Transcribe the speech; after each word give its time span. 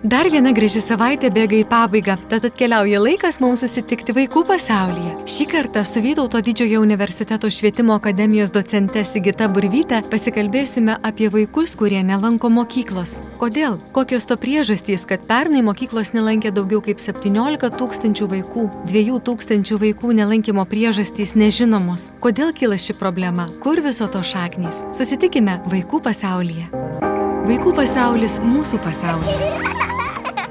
Dar 0.00 0.24
viena 0.32 0.48
graži 0.56 0.80
savaitė 0.80 1.28
bėga 1.28 1.58
į 1.58 1.64
pabaigą, 1.68 2.14
tad 2.30 2.46
atkeliauja 2.48 3.02
laikas 3.02 3.36
mums 3.42 3.60
susitikti 3.60 4.14
vaikų 4.16 4.46
pasaulyje. 4.48 5.10
Šį 5.28 5.46
kartą 5.50 5.82
su 5.84 6.00
Vytauto 6.00 6.40
didžiojo 6.40 6.80
universiteto 6.80 7.50
švietimo 7.52 7.92
akademijos 7.98 8.48
docente 8.54 9.02
Sigita 9.04 9.50
Burvyte 9.52 9.98
pasikalbėsime 10.08 10.94
apie 11.04 11.28
vaikus, 11.28 11.74
kurie 11.76 12.00
nelanko 12.00 12.48
mokyklos. 12.48 13.18
Kodėl? 13.42 13.76
Kokios 13.92 14.24
to 14.24 14.38
priežastys, 14.40 15.04
kad 15.04 15.26
pernai 15.28 15.60
mokyklos 15.66 16.14
nelankė 16.16 16.54
daugiau 16.56 16.80
kaip 16.80 16.96
17 16.96 17.68
tūkstančių 17.76 18.30
vaikų, 18.32 18.66
2 18.88 19.20
tūkstančių 19.28 19.80
vaikų 19.84 20.14
nelankimo 20.22 20.64
priežastys 20.64 21.36
nežinomos. 21.36 22.08
Kodėl 22.24 22.56
kyla 22.56 22.80
ši 22.80 22.96
problema? 22.96 23.50
Kur 23.60 23.84
viso 23.84 24.08
to 24.08 24.24
šaknys? 24.24 24.80
Susitikime 24.96 25.60
vaikų 25.68 26.00
pasaulyje. 26.08 26.70
Vaikų 27.44 27.76
pasaulis 27.76 28.40
mūsų 28.40 28.80
pasaulyje. 28.80 29.89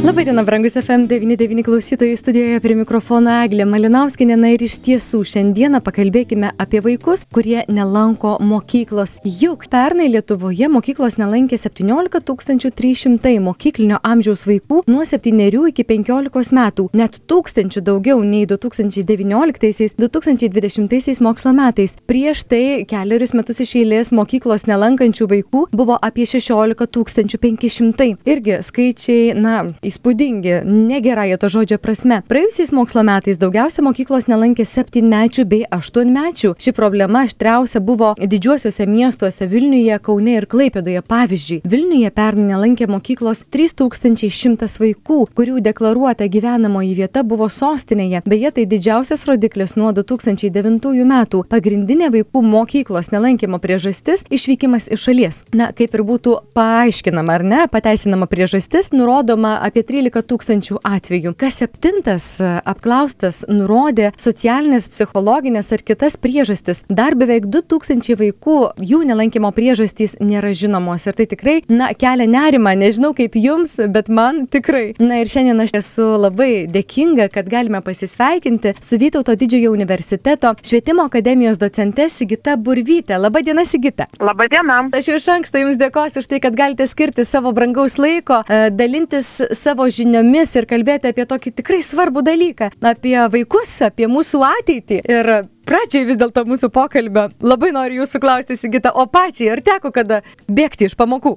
Labadiena, 0.00 0.40
brangus 0.42 0.76
FM99 0.76 1.64
klausytojai 1.64 2.16
studijoje 2.16 2.60
prie 2.64 2.74
mikrofono 2.74 3.30
Eglė 3.44 3.66
Malinauskinė. 3.68 4.36
Na 4.40 4.48
ir 4.54 4.62
iš 4.64 4.78
tiesų 4.80 5.20
šiandieną 5.28 5.84
pakalbėkime 5.84 6.56
apie 6.56 6.80
vaikus, 6.80 7.28
kurie 7.28 7.68
nelanko 7.68 8.40
mokyklos. 8.40 9.20
Juk 9.28 9.68
pernai 9.68 10.08
Lietuvoje 10.08 10.72
mokyklos 10.72 11.20
nelankė 11.20 11.60
17 11.60 12.72
300 12.80 13.36
mokyklinio 13.44 14.00
amžiaus 14.00 14.48
vaikų 14.48 14.88
nuo 14.88 15.04
7 15.04 15.68
iki 15.68 15.84
15 15.84 16.56
metų, 16.56 16.88
net 16.96 17.20
tūkstančių 17.28 17.84
daugiau 17.90 18.24
nei 18.24 18.48
2019-2020 18.48 21.20
mokslo 21.20 21.52
metais. 21.52 22.00
Prieš 22.08 22.48
tai 22.48 22.88
keliarius 22.88 23.36
metus 23.36 23.60
iš 23.66 23.76
eilės 23.82 24.16
mokyklos 24.16 24.64
nelankančių 24.64 25.28
vaikų 25.36 25.68
buvo 25.76 26.00
apie 26.00 26.24
16 26.24 27.36
500. 27.36 28.16
Irgi 28.24 28.64
skaičiai, 28.64 29.36
na, 29.36 29.68
įspūdingi, 29.90 30.60
negerąją 30.64 31.38
to 31.42 31.50
žodžio 31.52 31.78
prasme. 31.82 32.20
Praėjusiais 32.30 32.72
mokslo 32.76 33.02
metais 33.06 33.38
daugiausia 33.40 33.84
mokyklos 33.86 34.28
nelankė 34.30 34.64
septynmečių 34.68 35.46
bei 35.50 35.64
aštuonmečių. 35.70 36.54
Ši 36.60 36.74
problema 36.76 37.24
aštriausia 37.26 37.82
buvo 37.84 38.14
didžiuosiuose 38.20 38.86
miestuose 38.86 39.48
Vilniuje, 39.50 39.98
Kaune 40.02 40.36
ir 40.38 40.46
Klaipėdoje. 40.50 41.02
Pavyzdžiui, 41.10 41.60
Vilniuje 41.68 42.10
pernai 42.14 42.50
nelankė 42.54 42.88
mokyklos 42.90 43.44
3100 43.52 44.68
vaikų, 44.80 45.18
kurių 45.36 45.60
deklaruota 45.64 46.28
gyvenamoji 46.30 46.94
vieta 46.98 47.24
buvo 47.26 47.48
sostinėje. 47.50 48.22
Beje, 48.30 48.52
tai 48.56 48.66
didžiausias 48.70 49.26
rodiklis 49.28 49.76
nuo 49.80 49.92
2009 49.96 51.04
metų. 51.10 51.42
Pagrindinė 51.50 52.10
vaikų 52.14 52.44
mokyklos 52.46 53.12
nelankimo 53.14 53.60
priežastis- 53.62 54.26
išvykimas 54.36 54.90
iš 54.92 55.06
šalies. 55.08 55.42
Na, 55.54 55.72
kaip 55.72 55.94
ir 55.94 56.02
būtų 56.06 56.36
paaiškinama 56.54 57.34
ar 57.34 57.42
ne, 57.42 57.60
pateisinama 57.70 58.26
priežastis, 58.26 58.92
nurodoma 58.92 59.58
apie 59.62 59.79
apie 59.80 60.10
13 60.10 60.26
tūkstančių 60.28 60.78
atvejų. 60.84 61.32
Kas 61.38 61.60
septintas 61.60 62.24
e, 62.40 62.48
apklaustas 62.68 63.44
nurodė 63.48 64.10
socialinės, 64.20 64.88
psichologinės 64.92 65.72
ar 65.72 65.82
kitas 65.82 66.16
priežastis. 66.20 66.84
Dar 66.88 67.14
beveik 67.16 67.46
2000 67.48 68.16
vaikų 68.20 68.58
jų 68.76 69.00
nelankimo 69.08 69.50
priežastys 69.52 70.18
nėra 70.20 70.52
žinomos. 70.52 71.06
Ir 71.06 71.16
tai 71.16 71.26
tikrai, 71.30 71.56
na, 71.68 71.92
kelia 71.94 72.26
nerimą. 72.28 72.74
Nežinau 72.80 73.12
kaip 73.16 73.36
jums, 73.36 73.78
bet 73.88 74.08
man 74.08 74.46
tikrai. 74.50 74.94
Na 75.00 75.20
ir 75.22 75.30
šiandien 75.30 75.60
aš 75.64 75.74
esu 75.80 76.06
labai 76.20 76.66
dėkinga, 76.70 77.30
kad 77.32 77.48
galime 77.50 77.80
pasisveikinti 77.84 78.74
su 78.80 79.00
Vytauto 79.00 79.34
didžiojo 79.38 79.72
universiteto 79.72 80.52
švietimo 80.60 81.06
akademijos 81.08 81.60
docente 81.60 82.10
Sigita 82.12 82.56
Burvytė. 82.60 83.16
Labadiena, 83.20 83.64
Sigita. 83.64 84.10
Labadiena. 84.20 84.82
Aš 84.96 85.08
jau 85.08 85.16
iš 85.20 85.30
anksto 85.32 85.62
jums 85.62 85.80
dėkosiu 85.80 86.20
už 86.20 86.28
tai, 86.28 86.42
kad 86.44 86.58
galite 86.58 86.86
skirti 86.90 87.24
savo 87.24 87.54
brangaus 87.56 87.96
laiko, 88.00 88.42
e, 88.44 88.68
dalintis 88.74 89.30
savo 89.60 89.86
žiniomis 89.92 90.54
ir 90.56 90.66
kalbėti 90.70 91.10
apie 91.12 91.26
tokį 91.28 91.52
tikrai 91.60 91.80
svarbų 91.84 92.24
dalyką, 92.26 92.70
apie 92.80 93.16
vaikus, 93.34 93.74
apie 93.86 94.08
mūsų 94.10 94.42
ateitį. 94.48 95.00
Ir 95.04 95.32
pradžiai 95.68 96.06
vis 96.08 96.18
dėlto 96.20 96.46
mūsų 96.48 96.72
pokalbio 96.74 97.28
labai 97.44 97.72
noriu 97.76 98.02
jūsų 98.02 98.22
klausti, 98.22 98.56
Sigita, 98.58 98.94
o 98.96 99.06
pačiai, 99.10 99.52
ar 99.54 99.64
teko 99.64 99.92
kada 99.94 100.22
bėgti 100.48 100.88
iš 100.88 100.96
pamokų? 100.98 101.36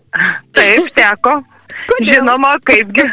Taip, 0.56 0.90
teko. 0.96 1.42
Kodėl? 1.90 2.20
Žinoma, 2.20 2.56
kaipgi. 2.68 3.08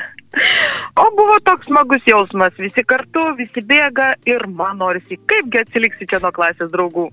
O 1.01 1.05
buvo 1.17 1.37
toks 1.43 1.67
smagus 1.67 2.05
jausmas, 2.07 2.55
visi 2.59 2.83
kartu, 2.87 3.23
visi 3.39 3.63
bėga 3.67 4.13
ir 4.29 4.45
man 4.47 4.79
norisi, 4.79 5.19
kaipgi 5.31 5.63
atsiliksi 5.63 6.07
čia 6.11 6.21
nuo 6.23 6.31
klasės 6.35 6.71
draugų. 6.71 7.09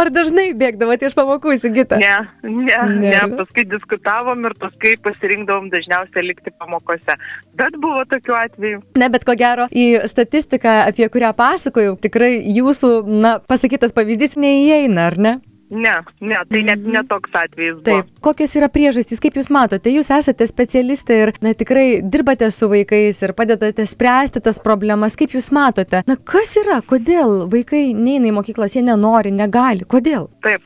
Ar 0.00 0.10
dažnai 0.12 0.50
bėgdavote 0.58 1.08
iš 1.08 1.16
pamokų 1.16 1.54
įsigita? 1.56 2.00
Ne, 2.02 2.14
ne, 2.44 2.78
ne, 3.00 3.14
ne, 3.14 3.22
paskui 3.40 3.64
diskutavom 3.68 4.44
ir 4.48 4.56
paskui 4.60 4.94
pasirinkdavom 5.04 5.70
dažniausiai 5.72 6.26
likti 6.26 6.52
pamokose. 6.60 7.16
Bet 7.56 7.76
buvo 7.80 8.04
tokių 8.12 8.36
atvejų. 8.44 8.82
Ne, 9.00 9.10
bet 9.12 9.24
ko 9.28 9.36
gero, 9.40 9.68
į 9.72 10.02
statistiką, 10.10 10.82
apie 10.90 11.08
kurią 11.12 11.32
pasakojau, 11.36 11.96
tikrai 12.02 12.34
jūsų, 12.60 12.92
na, 13.24 13.38
pasakytas 13.48 13.96
pavyzdys 13.96 14.36
neįeina, 14.40 15.08
ar 15.12 15.20
ne? 15.20 15.38
Ne, 15.70 15.92
ne, 16.20 16.38
tai 16.50 16.62
net 16.66 16.80
mhm. 16.80 16.90
netoks 16.96 17.30
atvejis. 17.30 17.76
Buvo. 17.78 17.84
Taip, 17.86 18.08
kokios 18.24 18.56
yra 18.58 18.66
priežastys, 18.72 19.20
kaip 19.22 19.36
Jūs 19.38 19.52
matote, 19.54 19.92
Jūs 19.94 20.08
esate 20.16 20.46
specialistė 20.50 21.18
ir 21.22 21.30
na, 21.44 21.52
tikrai 21.54 22.00
dirbate 22.02 22.48
su 22.50 22.66
vaikais 22.72 23.22
ir 23.22 23.32
padedate 23.38 23.86
spręsti 23.86 24.42
tas 24.42 24.58
problemas, 24.62 25.14
kaip 25.18 25.36
Jūs 25.36 25.52
matote, 25.54 26.02
na 26.10 26.16
kas 26.18 26.56
yra, 26.58 26.80
kodėl 26.82 27.44
vaikai 27.52 27.92
neina 27.94 28.32
į 28.32 28.34
mokyklas, 28.40 28.74
jie 28.74 28.82
nenori, 28.82 29.30
negali, 29.30 29.86
kodėl? 29.86 30.26
Taip, 30.42 30.64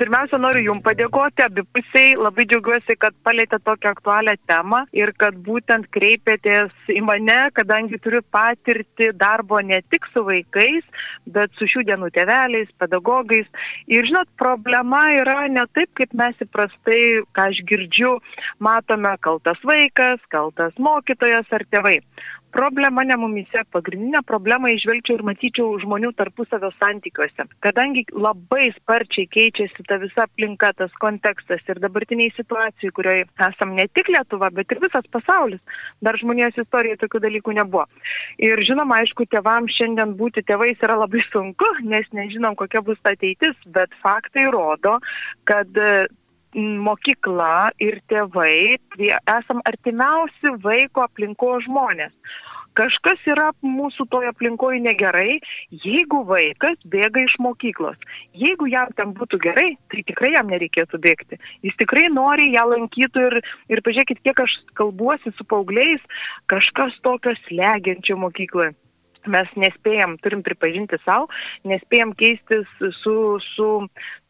pirmiausia, 0.00 0.36
noriu 0.42 0.66
Jums 0.66 0.84
padėkoti 0.84 1.46
abipusiai, 1.46 2.12
labai 2.20 2.44
džiaugiuosi, 2.50 2.98
kad 3.00 3.16
palėtė 3.24 3.56
tokią 3.64 3.94
aktualią 3.96 4.36
temą 4.50 4.82
ir 4.92 5.14
kad 5.16 5.40
būtent 5.48 5.88
kreipėtės 5.96 6.92
į 6.92 7.00
mane, 7.08 7.40
kadangi 7.56 7.96
turiu 8.04 8.20
patirti 8.28 9.14
darbo 9.16 9.64
ne 9.64 9.80
tik 9.88 10.12
su 10.12 10.26
vaikais, 10.28 10.84
bet 11.24 11.56
su 11.56 11.70
šių 11.72 11.86
dienų 11.88 12.12
teveliais, 12.12 12.68
pedagogais. 12.76 13.48
Ir 13.88 14.04
žinot, 14.08 14.28
problema 14.42 15.02
yra 15.14 15.46
ne 15.56 15.64
taip, 15.76 15.92
kaip 15.98 16.14
mes 16.18 16.44
įprastai, 16.46 17.00
ką 17.36 17.48
aš 17.52 17.62
girdžiu, 17.70 18.12
matome 18.66 19.14
kaltas 19.26 19.60
vaikas, 19.72 20.22
kaltas 20.34 20.78
mokytojas 20.88 21.58
ar 21.58 21.66
tėvai. 21.70 21.98
Problema 22.52 23.02
ne 23.04 23.16
mumise, 23.16 23.62
pagrindinę 23.72 24.20
problemą 24.28 24.68
išvelgčiau 24.74 25.14
ir 25.16 25.22
matyčiau 25.24 25.70
žmonių 25.80 26.10
tarpusavio 26.18 26.68
santykiuose. 26.76 27.46
Kadangi 27.64 28.02
labai 28.12 28.66
sparčiai 28.74 29.24
keičiasi 29.32 29.86
ta 29.88 29.96
visa 30.02 30.26
aplinka, 30.26 30.68
tas 30.76 30.92
kontekstas 31.00 31.64
ir 31.72 31.80
dabartiniai 31.80 32.34
situacijai, 32.36 32.92
kurioje 32.98 33.22
esam 33.46 33.72
ne 33.78 33.86
tik 33.96 34.10
Lietuva, 34.12 34.50
bet 34.52 34.74
ir 34.74 34.82
visas 34.84 35.08
pasaulis. 35.16 35.62
Dar 36.04 36.20
žmonijos 36.20 36.60
istorijoje 36.60 37.00
tokių 37.06 37.22
dalykų 37.24 37.56
nebuvo. 37.56 37.86
Ir 38.36 38.60
žinoma, 38.68 39.00
aišku, 39.00 39.24
tėvams 39.32 39.72
šiandien 39.78 40.12
būti 40.20 40.44
tėvais 40.44 40.84
yra 40.84 41.00
labai 41.06 41.24
sunku, 41.30 41.70
nes 41.88 42.04
nežinom, 42.12 42.52
kokia 42.60 42.84
bus 42.84 43.00
ateitis, 43.08 43.56
bet 43.64 43.96
faktai 44.32 44.50
rodo, 44.50 45.00
kad 45.44 45.68
mokykla 46.54 47.72
ir 47.80 48.00
tėvai 48.08 48.76
esam 49.26 49.62
artimiausi 49.64 50.56
vaiko 50.62 51.02
aplinko 51.02 51.60
žmonės. 51.64 52.12
Kažkas 52.72 53.20
yra 53.28 53.50
mūsų 53.60 54.06
toje 54.08 54.30
aplinkoje 54.30 54.80
negerai, 54.80 55.40
jeigu 55.70 56.24
vaikas 56.24 56.78
bėga 56.88 57.20
iš 57.20 57.36
mokyklos. 57.38 57.98
Jeigu 58.32 58.66
jam 58.66 58.88
ten 58.96 59.12
būtų 59.12 59.38
gerai, 59.44 59.76
tai 59.92 60.00
tikrai 60.08 60.32
jam 60.32 60.48
nereikėtų 60.48 60.96
bėgti. 60.98 61.36
Jis 61.62 61.76
tikrai 61.76 62.08
nori 62.08 62.48
ją 62.54 62.64
lankytų 62.70 63.26
ir, 63.28 63.42
ir 63.68 63.82
pažiūrėkit, 63.84 64.22
kiek 64.24 64.40
aš 64.40 64.56
kalbuosi 64.72 65.34
su 65.36 65.44
paaugliais, 65.44 66.00
kažkas 66.48 66.96
tokio 67.04 67.36
slegiančio 67.44 68.16
mokykloje 68.16 68.72
mes 69.30 69.50
nespėjam, 69.56 70.16
turim 70.22 70.42
pripažinti 70.46 70.98
savo, 71.04 71.28
nespėjam 71.68 72.14
keistis 72.18 72.68
su, 73.02 73.16
su 73.54 73.68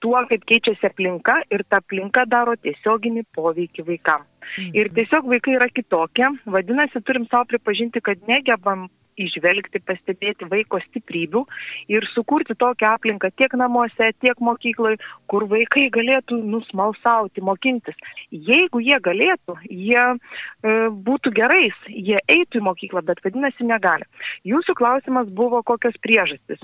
tuo, 0.02 0.18
kaip 0.30 0.46
keičiasi 0.48 0.88
aplinka 0.90 1.40
ir 1.50 1.64
ta 1.68 1.82
aplinka 1.82 2.26
daro 2.28 2.56
tiesioginį 2.60 3.26
poveikį 3.36 3.86
vaikams. 3.88 4.28
Mhm. 4.42 4.72
Ir 4.76 4.90
tiesiog 4.96 5.28
vaikai 5.30 5.56
yra 5.58 5.68
kitokie, 5.72 6.26
vadinasi, 6.46 7.00
turim 7.06 7.28
savo 7.30 7.46
pripažinti, 7.52 8.02
kad 8.04 8.20
negebam 8.28 8.88
išvelgti, 9.20 9.82
pastebėti 9.86 10.48
vaiko 10.50 10.80
stiprybių 10.86 11.44
ir 11.92 12.06
sukurti 12.12 12.56
tokią 12.58 12.94
aplinką 12.96 13.32
tiek 13.36 13.54
namuose, 13.58 14.10
tiek 14.24 14.38
mokykloje, 14.40 15.00
kur 15.30 15.46
vaikai 15.50 15.88
galėtų 15.94 16.38
nusmalsauti, 16.42 17.44
mokintis. 17.44 17.98
Jeigu 18.30 18.82
jie 18.84 18.98
galėtų, 19.02 19.58
jie 19.70 20.02
e, 20.02 20.76
būtų 21.08 21.34
gerais, 21.36 21.76
jie 21.88 22.20
eitų 22.28 22.62
į 22.62 22.66
mokyklą, 22.68 23.04
bet 23.08 23.22
vadinasi 23.24 23.68
negali. 23.68 24.08
Jūsų 24.48 24.76
klausimas 24.78 25.30
buvo, 25.32 25.62
kokios 25.66 25.98
priežastys. 26.02 26.62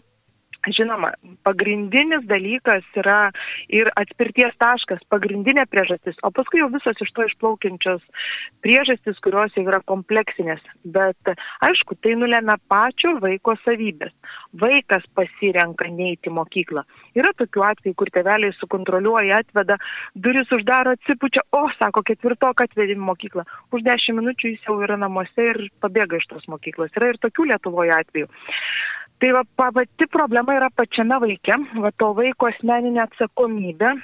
Žinoma, 0.74 1.12
pagrindinis 1.46 2.24
dalykas 2.28 2.84
yra 2.98 3.30
ir 3.72 3.90
atspirties 3.98 4.56
taškas, 4.60 5.00
pagrindinė 5.12 5.64
priežastis, 5.70 6.18
o 6.26 6.30
paskui 6.34 6.60
jau 6.62 6.68
visos 6.72 6.98
iš 7.04 7.12
to 7.14 7.26
išplaukiančios 7.28 8.02
priežastis, 8.64 9.20
kurios 9.24 9.54
jau 9.56 9.64
yra 9.66 9.80
kompleksinės. 9.88 10.60
Bet 10.84 11.32
aišku, 11.64 11.98
tai 12.02 12.16
nulėmė 12.18 12.58
pačio 12.70 13.16
vaiko 13.22 13.56
savybės. 13.64 14.14
Vaikas 14.58 15.06
pasirenka 15.16 15.88
neiti 15.92 16.32
mokyklą. 16.32 16.84
Yra 17.18 17.32
tokių 17.38 17.64
atvejų, 17.70 17.96
kur 17.98 18.12
teveliai 18.14 18.54
sukontroliuoja, 18.58 19.42
atveda, 19.42 19.78
duris 20.14 20.50
uždaro, 20.54 20.94
atsipučia, 20.98 21.44
o, 21.52 21.64
sako, 21.78 22.04
ketvirtok 22.06 22.64
atvedė 22.66 22.96
į 22.96 23.02
mokyklą. 23.08 23.46
Už 23.72 23.84
dešimt 23.86 24.20
minučių 24.20 24.54
jis 24.54 24.68
jau 24.68 24.78
yra 24.84 24.98
namuose 25.00 25.50
ir 25.52 25.64
pabėga 25.82 26.20
iš 26.20 26.28
tos 26.32 26.48
mokyklos. 26.50 26.94
Yra 26.98 27.12
ir 27.12 27.20
tokių 27.22 27.50
Lietuvoje 27.52 27.94
atvejų. 27.94 28.30
Tai 29.18 29.32
va, 29.34 29.42
pati 29.72 30.06
problema 30.06 30.54
yra 30.54 30.68
pačiame 30.70 31.16
vaike, 31.24 31.56
va 31.82 31.90
to 31.98 32.12
vaiko 32.14 32.52
asmeninė 32.52 33.02
atsakomybė. 33.08 33.96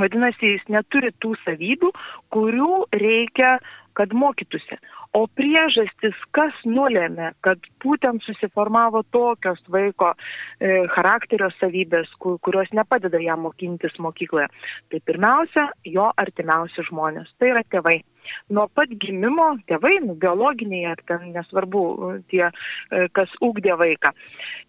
Vadinasi, 0.00 0.56
jis 0.56 0.66
neturi 0.74 1.12
tų 1.22 1.36
savybių, 1.44 1.90
kurių 2.34 2.70
reikia, 2.98 3.54
kad 3.94 4.12
mokytųsi. 4.12 4.76
O 5.14 5.22
priežastis, 5.38 6.16
kas 6.34 6.56
nulėmė, 6.66 7.30
kad 7.46 7.62
būtent 7.84 8.24
susiformavo 8.26 9.04
tokios 9.14 9.60
vaiko 9.70 10.10
e, 10.10 10.82
charakterio 10.96 11.52
savybės, 11.60 12.10
kur, 12.18 12.40
kurios 12.42 12.72
nepadeda 12.74 13.22
jam 13.22 13.46
mokintis 13.46 13.94
mokykloje, 14.02 14.48
tai 14.90 15.00
pirmiausia, 15.06 15.68
jo 15.86 16.10
artimiausi 16.18 16.84
žmonės. 16.90 17.30
Tai 17.38 17.54
yra 17.54 17.62
tėvai. 17.70 18.00
Nuo 18.50 18.68
pat 18.72 18.92
gimimo 19.00 19.54
tėvai, 19.70 19.98
nu, 20.06 20.18
biologiniai 20.20 20.92
ar 20.92 21.02
ten 21.08 21.32
nesvarbu 21.34 21.84
tie, 22.32 22.46
e, 22.50 23.08
kas 23.14 23.34
ūkdė 23.44 23.78
vaiką. 23.80 24.14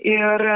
Ir 0.05 0.49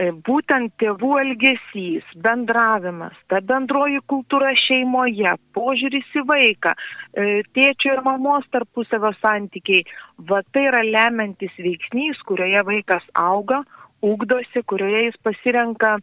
E, 0.00 0.08
būtent 0.24 0.72
tėvų 0.80 1.10
elgesys, 1.20 2.06
bendravimas, 2.24 3.16
ta 3.28 3.42
bendroji 3.44 4.00
kultūra 4.08 4.54
šeimoje, 4.56 5.34
požiūris 5.52 6.14
į 6.16 6.22
vaiką, 6.30 6.72
e, 6.72 7.42
tėčio 7.52 7.98
ir 7.98 8.02
mamos 8.06 8.46
tarpusavio 8.54 9.12
santykiai, 9.18 9.84
va 10.30 10.40
tai 10.48 10.64
yra 10.70 10.80
lemiantis 10.86 11.52
veiksnys, 11.60 12.22
kurioje 12.24 12.64
vaikas 12.70 13.04
auga, 13.20 13.60
ugdosi, 14.02 14.64
kurioje 14.64 15.10
jis 15.10 15.18
pasirenka, 15.28 15.98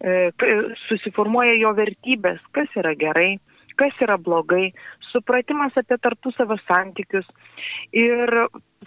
e, 0.00 0.32
susiformuoja 0.88 1.58
jo 1.60 1.74
vertybės, 1.76 2.40
kas 2.56 2.72
yra 2.80 2.96
gerai, 2.96 3.34
kas 3.80 3.96
yra 4.04 4.16
blogai, 4.20 4.72
supratimas 5.10 5.76
apie 5.78 5.98
tarpusavio 6.02 6.58
santykius. 6.66 7.26
Ir 7.94 8.32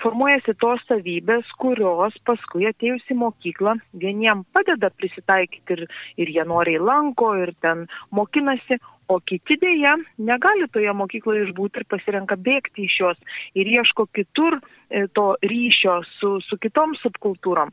formuojasi 0.02 0.54
tos 0.62 0.84
savybės, 0.90 1.48
kurios 1.62 2.18
paskui 2.28 2.68
atėjus 2.70 3.08
į 3.12 3.18
mokyklą 3.22 3.78
vieniem 3.98 4.44
padeda 4.54 4.92
prisitaikyti 4.94 5.78
ir, 5.78 5.88
ir 6.22 6.34
jie 6.36 6.46
noriai 6.46 6.82
lanko 6.82 7.34
ir 7.42 7.54
ten 7.64 7.88
mokinasi, 8.14 8.80
o 9.08 9.20
kiti 9.24 9.56
dėja 9.62 9.96
negali 10.20 10.68
toje 10.74 10.92
mokykloje 11.02 11.48
išbūti 11.48 11.82
ir 11.82 11.88
pasirenka 11.90 12.36
bėgti 12.36 12.88
iš 12.88 13.00
jos 13.02 13.42
ir 13.56 13.70
ieško 13.78 14.08
kitur 14.12 14.60
e, 14.60 15.08
to 15.16 15.30
ryšio 15.42 16.02
su, 16.18 16.38
su 16.44 16.60
kitom 16.60 16.96
subkultūrom. 17.02 17.72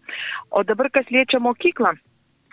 O 0.54 0.62
dabar 0.62 0.92
kas 0.94 1.10
liečia 1.10 1.42
mokyklą, 1.42 1.96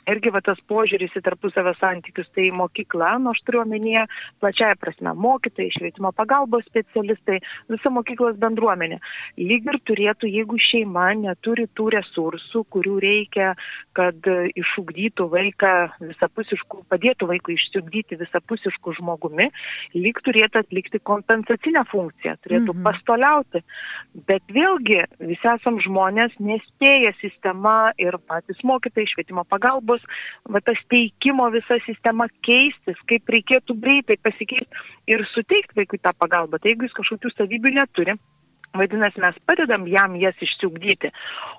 irgi 0.10 0.32
va 0.34 0.42
tas 0.46 0.60
požiūris 0.70 1.14
į 1.18 1.24
tarpusavio 1.26 1.74
santykius, 1.80 2.30
tai 2.36 2.50
mokykla, 2.56 3.14
nu 3.22 3.32
aš 3.34 3.42
turiu 3.46 3.62
omenyje 3.64 4.06
plačiaja 4.42 4.78
prasme, 4.82 5.14
mokytojai, 5.18 5.72
švietimo 5.76 6.12
pagalbos 6.16 6.66
specialistai, 6.70 7.40
visa 7.72 7.92
mokyklos 7.94 8.40
bendruomenė. 8.42 9.00
Lyg 9.42 9.70
ir 9.70 9.80
turėtų, 9.88 10.30
jeigu 10.32 10.60
šeima 10.62 11.12
neturi 11.20 11.68
tų 11.78 11.90
resursų, 11.98 12.64
kurių 12.74 12.98
reikia, 13.04 13.54
kad 13.98 14.28
išugdytų 14.58 15.28
vaiką 15.32 15.74
visapusiškų, 16.00 16.84
padėtų 16.92 17.30
vaikui 17.32 17.58
išsiugdyti 17.58 18.20
visapusiškų 18.22 18.96
žmogumi, 19.02 19.50
lyg 19.98 20.22
turėtų 20.26 20.64
atlikti 20.64 21.02
kompensacinę 21.04 21.84
funkciją, 21.92 22.38
turėtų 22.46 22.76
mhm. 22.76 22.84
pastoliauti. 22.88 23.64
Bet 24.28 24.44
vėlgi, 24.52 25.04
visi 25.24 25.52
esam 25.52 25.80
žmonės, 25.84 26.34
nespėja 26.42 27.14
sistema 27.22 27.92
ir 28.02 28.18
patys 28.30 28.60
mokytojai, 28.68 29.10
švietimo 29.12 29.44
pagalbos, 29.50 29.91
bus 29.92 30.04
va, 30.50 30.64
tas 30.66 30.82
teikimo 30.94 31.50
visa 31.54 31.80
sistema 31.86 32.30
keistis, 32.48 33.00
kaip 33.12 33.32
reikėtų 33.38 33.78
greitai 33.86 34.20
pasikeisti 34.24 34.86
ir 35.12 35.26
suteikti 35.36 35.84
vaikui 35.84 36.02
tą 36.02 36.16
pagalbą. 36.18 36.60
Tai 36.60 36.74
jeigu 36.74 36.88
jis 36.88 37.00
kažkokių 37.00 37.36
savybių 37.36 37.76
neturi, 37.80 38.18
Vadinasi, 38.74 39.20
mes 39.20 39.36
padedam 39.46 39.84
jam 39.88 40.14
jas 40.16 40.38
išsiugdyti. 40.40 41.10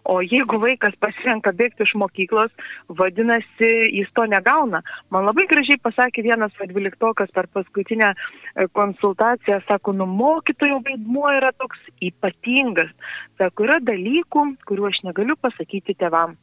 O 0.08 0.20
jeigu 0.24 0.56
vaikas 0.62 0.94
pasirenka 1.00 1.52
bėgti 1.52 1.84
iš 1.84 1.92
mokyklos, 2.00 2.52
vadinasi, 2.88 3.68
jis 3.98 4.08
to 4.16 4.24
negauna. 4.32 4.80
Man 5.12 5.28
labai 5.28 5.44
gražiai 5.50 5.80
pasakė 5.82 6.24
vienas 6.24 6.56
vadviliktokas 6.60 7.34
per 7.36 7.50
paskutinę 7.52 8.14
e, 8.14 8.66
konsultaciją, 8.78 9.60
sako, 9.68 9.92
nu 9.98 10.08
mokytojo 10.08 10.80
vaidmuo 10.86 11.28
yra 11.36 11.52
toks 11.52 11.84
ypatingas. 12.00 12.94
Sako, 13.36 13.68
yra 13.68 13.76
dalykų, 13.84 14.46
kuriuo 14.64 14.88
aš 14.88 15.02
negaliu 15.10 15.36
pasakyti 15.36 15.98
tevam. 16.00 16.38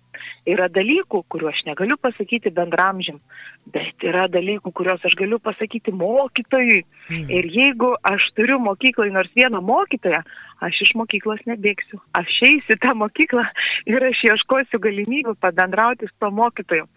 Yra 0.50 0.68
dalykų, 0.72 1.24
kuriuos 1.32 1.58
aš 1.60 1.66
negaliu 1.68 1.98
pasakyti 2.02 2.52
bendramžim, 2.56 3.20
bet 3.74 4.06
yra 4.06 4.28
dalykų, 4.32 4.72
kuriuos 4.76 5.04
aš 5.06 5.16
galiu 5.20 5.40
pasakyti 5.44 5.94
mokytojui. 5.96 6.84
Mm. 7.10 7.26
Ir 7.38 7.50
jeigu 7.54 7.94
aš 8.04 8.30
turiu 8.38 8.60
mokykloje 8.64 9.14
nors 9.16 9.32
vieną 9.36 9.62
mokytoją, 9.66 10.22
aš 10.66 10.82
iš 10.86 10.94
mokyklos 11.00 11.42
nebėgsiu. 11.50 12.00
Aš 12.18 12.40
eisiu 12.50 12.78
tą 12.82 12.96
mokyklą 12.98 13.46
ir 13.90 14.08
aš 14.12 14.24
ieškosiu 14.32 14.82
galimybių 14.84 15.36
pabendrauti 15.40 16.10
su 16.10 16.16
to 16.20 16.32
mokytoju. 16.32 16.88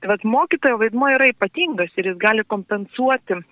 Tai 0.00 0.12
vad 0.12 0.24
mokytojo 0.24 0.78
vaidmo 0.82 1.10
yra 1.10 1.28
ypatingas 1.32 1.94
ir 1.98 2.12
jis 2.12 2.18
gali 2.22 2.44
kompensuoti 2.46 3.42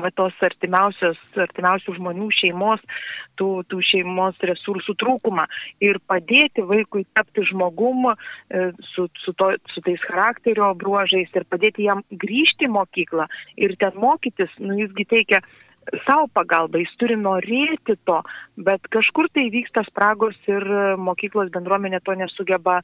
va 0.00 0.10
tos 0.16 0.36
artimiausios, 0.44 1.18
artimiausių 1.44 1.96
žmonių 1.98 2.28
šeimos, 2.32 2.82
tų, 3.40 3.48
tų 3.68 3.80
šeimos 3.84 4.38
resursų 4.48 4.94
trūkumą 5.00 5.46
ir 5.84 6.00
padėti 6.08 6.64
vaikui 6.68 7.04
tapti 7.16 7.44
žmogumu 7.50 8.14
e, 8.14 8.70
su, 8.92 9.08
su, 9.24 9.34
to, 9.36 9.52
su 9.72 9.84
tais 9.84 10.00
charakterio 10.06 10.72
bruožais 10.78 11.32
ir 11.34 11.48
padėti 11.48 11.88
jam 11.88 12.04
grįžti 12.10 12.68
į 12.68 12.72
mokyklą 12.78 13.28
ir 13.60 13.76
ten 13.80 13.98
mokytis, 14.00 14.52
nu 14.60 14.78
jisgi 14.80 15.08
teikia 15.08 15.42
savo 16.06 16.28
pagalbą, 16.32 16.80
jis 16.82 16.92
turi 17.00 17.16
norėti 17.18 17.96
to, 18.06 18.20
bet 18.56 18.86
kažkur 18.94 19.28
tai 19.34 19.48
vyksta 19.52 19.84
spragos 19.88 20.36
ir 20.50 20.64
mokyklos 21.00 21.50
bendruomenė 21.54 22.02
to 22.06 22.14
nesugeba 22.18 22.80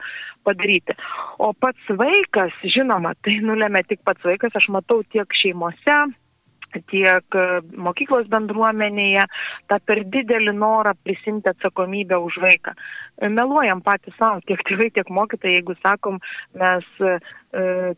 padaryti. 0.47 0.97
O 1.39 1.53
pats 1.55 1.93
vaikas, 2.01 2.55
žinoma, 2.65 3.15
tai 3.23 3.39
nulėmė 3.45 3.85
tik 3.89 4.03
pats 4.07 4.25
vaikas, 4.27 4.57
aš 4.59 4.71
matau 4.75 5.03
tiek 5.13 5.39
šeimose, 5.41 6.01
tiek 6.91 7.37
e, 7.37 7.45
mokyklos 7.77 8.29
bendruomenėje 8.33 9.25
tą 9.71 9.79
per 9.89 10.03
didelį 10.13 10.55
norą 10.57 10.95
prisimti 11.05 11.51
atsakomybę 11.53 12.19
už 12.25 12.41
vaiką. 12.45 12.75
E, 13.19 13.29
meluojam 13.33 13.83
patys 13.85 14.17
savo, 14.19 14.43
tiek 14.49 14.63
tėvai, 14.69 14.91
tiek 14.95 15.11
mokytojai, 15.11 15.59
jeigu 15.59 15.77
sakom, 15.83 16.21
mes 16.59 16.87
e, 17.01 17.19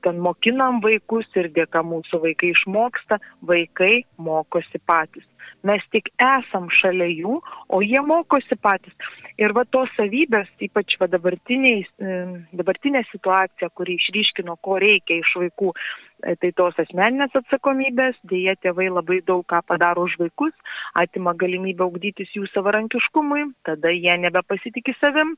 ten 0.05 0.23
mokinam 0.23 0.81
vaikus 0.85 1.27
ir 1.41 1.51
dėka 1.57 1.83
mūsų 1.87 2.23
vaikai 2.27 2.55
išmoksta, 2.55 3.21
vaikai 3.43 4.05
mokosi 4.19 4.83
patys. 4.87 5.30
Mes 5.67 5.83
tik 5.93 6.09
esam 6.17 6.69
šalia 6.73 7.09
jų, 7.11 7.41
o 7.69 7.81
jie 7.85 8.01
mokosi 8.05 8.57
patys. 8.57 8.95
Ir 9.41 9.53
va 9.57 9.65
tos 9.69 9.93
savybės, 9.97 10.49
ypač 10.61 10.97
va 11.01 11.09
dabartinė 11.11 13.03
situacija, 13.11 13.69
kuri 13.77 13.97
išryškino, 14.01 14.57
ko 14.65 14.79
reikia 14.81 15.21
iš 15.21 15.35
vaikų, 15.43 15.73
e, 15.73 16.35
tai 16.41 16.53
tos 16.57 16.81
asmeninės 16.81 17.37
atsakomybės, 17.43 18.17
dėja 18.33 18.57
tėvai 18.61 18.89
labai 18.93 19.21
daug 19.27 19.45
ką 19.49 19.63
padaro 19.69 20.09
už 20.09 20.17
vaikus, 20.21 20.57
atima 20.95 21.37
galimybę 21.37 21.85
augdytis 21.85 22.33
jų 22.37 22.49
savarankiškumui, 22.55 23.47
tada 23.69 23.93
jie 23.93 24.17
nebepasitikė 24.25 24.97
savim, 25.01 25.37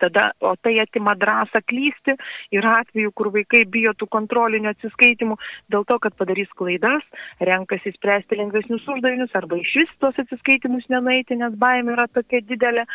tada, 0.00 0.30
o 0.40 0.54
tai 0.56 0.78
atima 0.82 1.14
drąsą 1.18 1.62
klysti. 1.66 2.16
Yra 2.54 2.78
atveju, 2.82 3.12
kur 3.16 3.32
vaikai 3.34 3.64
bijo 3.68 3.92
tų 3.98 4.08
kontrolinių 4.12 4.72
atsiskaitimų 4.72 5.38
dėl 5.72 5.86
to, 5.88 5.98
kad 6.02 6.16
padarys 6.18 6.50
klaidas, 6.58 7.04
renkasi 7.40 7.94
spręsti 7.96 8.38
lengvesnius 8.40 8.86
uždavinius 8.88 9.34
arba 9.38 9.58
iš 9.60 9.74
vis 9.82 9.94
tos 10.02 10.18
atsiskaitimus 10.22 10.88
nenaiti, 10.92 11.38
nes 11.40 11.56
baimė 11.58 11.96
yra 11.96 12.08
tokia 12.12 12.42
didelė. 12.48 12.86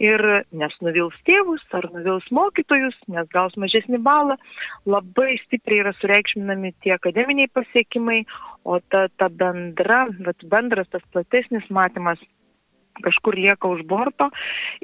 Ir 0.00 0.22
nes 0.52 0.74
nuvils 0.84 1.16
tėvus 1.28 1.64
ar 1.76 1.88
nuvils 1.94 2.26
mokytojus, 2.34 2.96
nes 3.12 3.28
gaus 3.34 3.56
mažesnį 3.60 4.02
balą, 4.04 4.38
labai 4.86 5.38
stipriai 5.44 5.84
yra 5.84 5.94
sureikšminami 6.00 6.74
tie 6.84 6.94
akademiniai 6.98 7.50
pasiekimai, 7.54 8.24
o 8.64 8.78
ta, 8.88 9.06
ta 9.20 9.28
bendra, 9.28 10.06
bet 10.24 10.46
bendras 10.48 10.88
tas 10.92 11.04
platesnis 11.12 11.66
matymas 11.70 12.20
kažkur 13.02 13.34
lieka 13.34 13.68
už 13.68 13.82
borto 13.88 14.28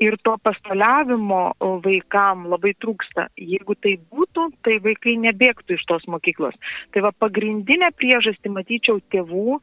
ir 0.01 0.17
to 0.25 0.35
pastoliavimo 0.43 1.55
vaikam 1.85 2.49
labai 2.51 2.73
trūksta. 2.83 3.29
Jeigu 3.39 3.77
tai 3.79 3.97
būtų, 4.11 4.49
tai 4.67 4.79
vaikai 4.83 5.17
nebėgtų 5.23 5.79
iš 5.79 5.87
tos 5.87 6.07
mokyklos. 6.11 6.57
Tai 6.91 7.05
va 7.07 7.13
pagrindinė 7.13 7.93
priežastį 7.95 8.55
matyčiau 8.57 8.99
tėvų 9.15 9.61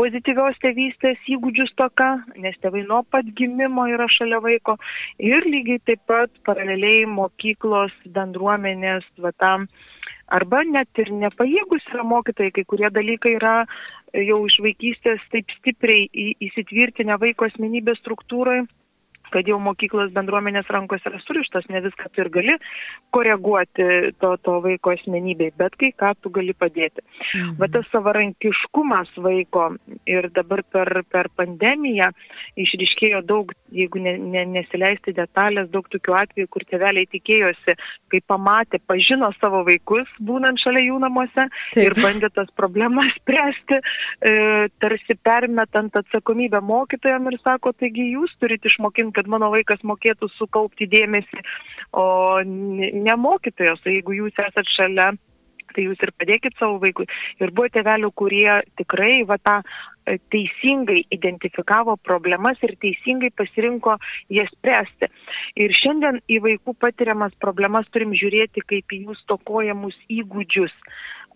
pozityvios 0.00 0.56
tėvystės 0.64 1.20
įgūdžių 1.28 1.68
stoka, 1.74 2.10
nes 2.40 2.56
tėvai 2.62 2.86
nuo 2.88 3.02
pat 3.04 3.28
gimimo 3.36 3.86
yra 3.90 4.08
šalia 4.08 4.40
vaiko 4.40 4.78
ir 5.18 5.44
lygiai 5.44 5.82
taip 5.84 6.04
pat 6.08 6.32
paraleliai 6.48 7.04
mokyklos 7.10 7.92
bendruomenės 8.08 9.04
va 9.20 9.34
tam 9.36 9.68
arba 10.30 10.62
net 10.66 11.02
ir 11.02 11.10
nepajėgus 11.12 11.86
yra 11.94 12.04
mokytojai, 12.06 12.52
kai 12.54 12.64
kurie 12.70 12.90
dalykai 12.94 13.36
yra 13.38 13.54
jau 14.14 14.40
iš 14.46 14.60
vaikystės 14.64 15.22
taip 15.34 15.50
stipriai 15.58 16.08
įsitvirtinę 16.48 17.18
vaiko 17.22 17.48
asmenybės 17.50 18.00
struktūroje 18.02 18.66
kad 19.32 19.48
jau 19.48 19.58
mokyklos 19.62 20.12
bendruomenės 20.16 20.70
rankose 20.72 21.10
yra 21.10 21.20
surištas, 21.24 21.68
ne 21.70 21.82
viską 21.84 22.10
tu 22.10 22.24
ir 22.24 22.30
gali 22.34 22.56
koreguoti 23.14 23.86
to, 24.20 24.34
to 24.44 24.56
vaiko 24.64 24.94
asmenybei, 24.94 25.52
bet 25.58 25.76
kai 25.80 25.92
ką 25.96 26.12
tu 26.20 26.32
gali 26.34 26.54
padėti. 26.54 27.04
Mhm. 27.34 27.56
Va 27.60 27.68
tas 27.72 27.88
savarankiškumas 27.94 29.12
vaiko 29.20 29.70
ir 30.08 30.30
dabar 30.34 30.62
per, 30.62 31.02
per 31.10 31.30
pandemiją 31.36 32.10
išriškėjo 32.60 33.22
daug, 33.26 33.52
jeigu 33.74 34.02
ne, 34.02 34.16
ne, 34.18 34.44
nesileisti 34.58 35.14
detalės, 35.16 35.70
daug 35.72 35.86
tokių 35.90 36.16
atvejų, 36.20 36.50
kur 36.50 36.66
tėveliai 36.68 37.08
tikėjosi, 37.10 37.76
kai 38.10 38.22
pamatė, 38.26 38.80
pažino 38.86 39.30
savo 39.38 39.62
vaikus, 39.66 40.10
būnant 40.20 40.60
šalia 40.62 40.84
jų 40.88 40.98
namuose 41.02 41.46
Taip. 41.74 41.82
ir 41.84 41.96
bandė 42.00 42.30
tas 42.34 42.50
problemas 42.58 43.12
spręsti, 43.20 43.80
e, 43.80 44.34
tarsi 44.82 45.16
permetant 45.22 45.96
atsakomybę 46.00 46.62
mokytojams 46.64 47.34
ir 47.34 47.38
sako, 47.44 47.74
taigi 47.78 48.10
jūs 48.14 48.34
turite 48.42 48.70
išmokinti 48.70 49.19
kad 49.20 49.28
mano 49.28 49.52
vaikas 49.52 49.84
mokėtų 49.84 50.32
sukaupti 50.38 50.88
dėmesį, 50.88 51.44
o 51.92 52.04
ne 52.44 53.16
mokytojas, 53.20 53.84
jeigu 53.84 54.16
jūs 54.22 54.46
esat 54.48 54.72
šalia 54.72 55.12
tai 55.74 55.86
jūs 55.86 56.00
ir 56.02 56.12
padėkit 56.18 56.56
savo 56.58 56.80
vaikui. 56.82 57.06
Ir 57.38 57.52
buvo 57.54 57.70
tėvelių, 57.70 58.10
kurie 58.18 58.48
tikrai 58.80 59.22
va 59.28 59.36
tą 59.38 59.60
e, 59.62 60.16
teisingai 60.32 61.04
identifikavo 61.14 61.96
problemas 62.02 62.58
ir 62.66 62.74
teisingai 62.82 63.30
pasirinko 63.36 63.96
jas 64.34 64.50
spręsti. 64.56 65.10
Ir 65.62 65.76
šiandien 65.76 66.20
į 66.30 66.40
vaikų 66.46 66.74
patiriamas 66.82 67.36
problemas 67.42 67.88
turim 67.94 68.16
žiūrėti 68.18 68.64
kaip 68.66 68.96
į 68.96 69.04
jų 69.04 69.18
stokojamus 69.22 69.98
įgūdžius, 70.10 70.74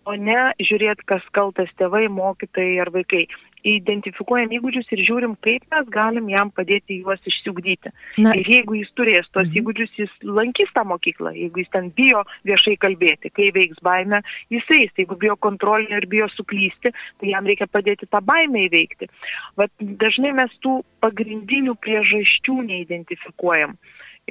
o 0.05 0.15
ne 0.15 0.53
žiūrėti, 0.61 1.05
kas 1.09 1.25
kaltas 1.35 1.71
tėvai, 1.79 2.05
mokytojai 2.13 2.79
ar 2.83 2.93
vaikai 2.93 3.25
identifikuojam 3.65 4.51
įgūdžius 4.53 4.91
ir 4.93 5.01
žiūrim, 5.07 5.33
kaip 5.43 5.65
mes 5.73 5.87
galim 5.93 6.27
jam 6.29 6.51
padėti 6.53 6.99
juos 7.01 7.21
išsiugdyti. 7.25 7.91
Na, 8.21 8.35
ir 8.37 8.49
jeigu 8.51 8.77
jis 8.77 8.91
turės 8.97 9.27
tos 9.31 9.47
mhm. 9.47 9.57
įgūdžius, 9.61 9.95
jis 10.03 10.13
lankys 10.21 10.71
tą 10.75 10.85
mokyklą. 10.87 11.33
Jeigu 11.35 11.63
jis 11.63 11.71
ten 11.73 11.89
bijo 11.97 12.21
viešai 12.47 12.75
kalbėti, 12.81 13.33
kai 13.33 13.49
veiks 13.55 13.81
baime, 13.85 14.21
jis 14.53 14.69
eis. 14.77 14.93
Jeigu 14.99 15.17
bijo 15.21 15.37
kontrolinio 15.41 15.97
ir 16.01 16.09
bijo 16.11 16.29
suklysti, 16.35 16.93
tai 16.93 17.33
jam 17.33 17.49
reikia 17.49 17.67
padėti 17.71 18.09
tą 18.11 18.21
baimę 18.25 18.67
įveikti. 18.67 19.09
Vat 19.59 19.73
dažnai 20.05 20.35
mes 20.37 20.53
tų 20.61 20.79
pagrindinių 21.03 21.77
priežasčių 21.81 22.61
neidentifikuojam. 22.69 23.79